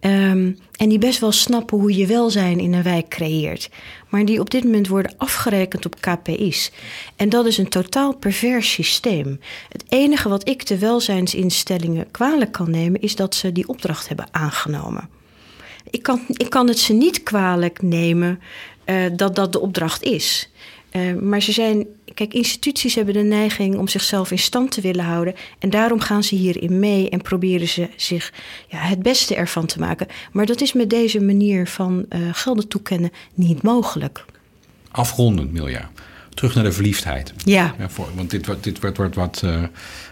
[0.05, 3.69] Um, en die best wel snappen hoe je welzijn in een wijk creëert.
[4.09, 6.71] Maar die op dit moment worden afgerekend op KPI's.
[7.15, 9.39] En dat is een totaal pervers systeem.
[9.69, 14.27] Het enige wat ik de welzijnsinstellingen kwalijk kan nemen, is dat ze die opdracht hebben
[14.31, 15.09] aangenomen.
[15.89, 18.39] Ik kan, ik kan het ze niet kwalijk nemen
[18.85, 20.49] uh, dat dat de opdracht is.
[20.95, 25.05] Uh, maar ze zijn Kijk, instituties hebben de neiging om zichzelf in stand te willen
[25.05, 25.35] houden.
[25.59, 28.33] En daarom gaan ze hierin mee en proberen ze zich
[28.67, 30.07] ja, het beste ervan te maken.
[30.31, 34.25] Maar dat is met deze manier van uh, gelden toekennen niet mogelijk.
[34.91, 35.89] Afrondend, Milja.
[36.33, 37.33] Terug naar de verliefdheid.
[37.37, 37.75] Ja.
[37.77, 39.41] ja voor, want dit, dit wordt, wordt wat.
[39.45, 39.63] Uh,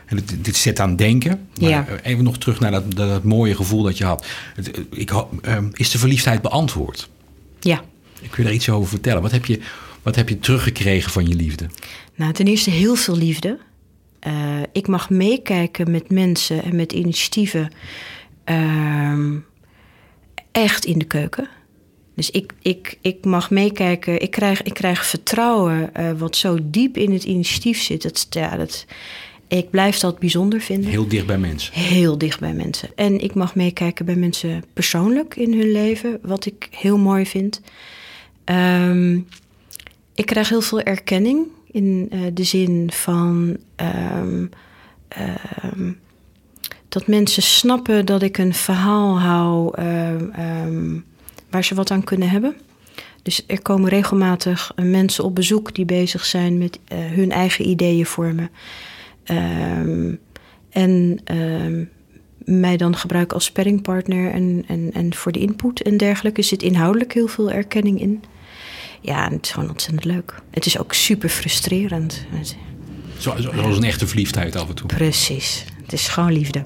[0.10, 1.48] dit, dit zet aan denken.
[1.60, 1.88] Maar ja.
[1.88, 4.26] Eh, even nog terug naar dat, dat, mooie gevoel dat je had.
[4.90, 7.10] Ik, uh, is de verliefdheid beantwoord?
[7.60, 7.82] Ja.
[8.22, 9.22] Ik wil er iets over vertellen.
[9.22, 9.62] Wat heb je
[10.04, 11.66] wat heb je teruggekregen van je liefde?
[12.16, 13.60] Nou, ten eerste heel veel liefde.
[14.28, 14.34] Uh,
[14.72, 17.72] ik mag meekijken met mensen en met initiatieven.
[18.46, 19.36] Uh,
[20.52, 21.48] echt in de keuken.
[22.16, 24.22] Dus ik, ik, ik mag meekijken.
[24.22, 28.02] Ik krijg, ik krijg vertrouwen uh, wat zo diep in het initiatief zit.
[28.02, 28.86] Dat, ja, dat,
[29.48, 30.90] ik blijf dat bijzonder vinden.
[30.90, 31.74] Heel dicht bij mensen.
[31.74, 32.90] Heel dicht bij mensen.
[32.96, 37.62] En ik mag meekijken bij mensen persoonlijk in hun leven, wat ik heel mooi vind.
[38.46, 39.28] Um,
[40.16, 44.50] ik krijg heel veel erkenning in uh, de zin van um,
[45.78, 46.00] um,
[46.90, 51.00] dat mensen snappen dat ik een verhaal hou ehm, ehm,
[51.50, 52.56] waar ze wat aan kunnen hebben.
[53.24, 57.68] Dus er komen regelmatig eh, mensen op bezoek die bezig zijn met uh, hun eigen
[57.68, 58.50] ideeën vormen.
[60.70, 61.20] En
[62.46, 66.42] mij dan gebruiken als sparringpartner en, en, en voor de input en dergelijke.
[66.42, 68.24] Er zit inhoudelijk heel veel erkenning in.
[69.02, 70.36] Ja, het is gewoon ontzettend leuk.
[70.52, 72.26] Het is ook super frustrerend.
[73.18, 73.46] Zoals
[73.78, 74.88] een echte verliefdheid af en toe.
[74.88, 75.66] Precies.
[75.82, 76.66] Het is gewoon liefde.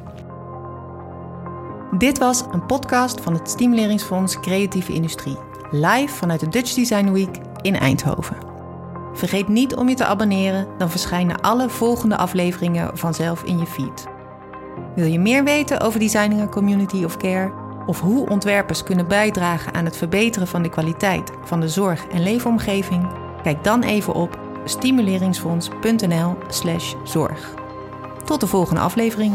[1.98, 5.38] Dit was een podcast van het Stimuleringsfonds Creatieve Industrie.
[5.72, 8.38] Live vanuit de Dutch Design Week in Eindhoven.
[9.14, 14.06] Vergeet niet om je te abonneren, dan verschijnen alle volgende afleveringen vanzelf in je feed.
[14.96, 17.65] Wil je meer weten over designing a community of care?
[17.86, 22.24] Of hoe ontwerpers kunnen bijdragen aan het verbeteren van de kwaliteit van de zorg- en
[22.24, 23.08] leefomgeving?
[23.44, 27.54] Kijk dan even op stimuleringsfonds.nl/zorg.
[28.24, 29.34] Tot de volgende aflevering.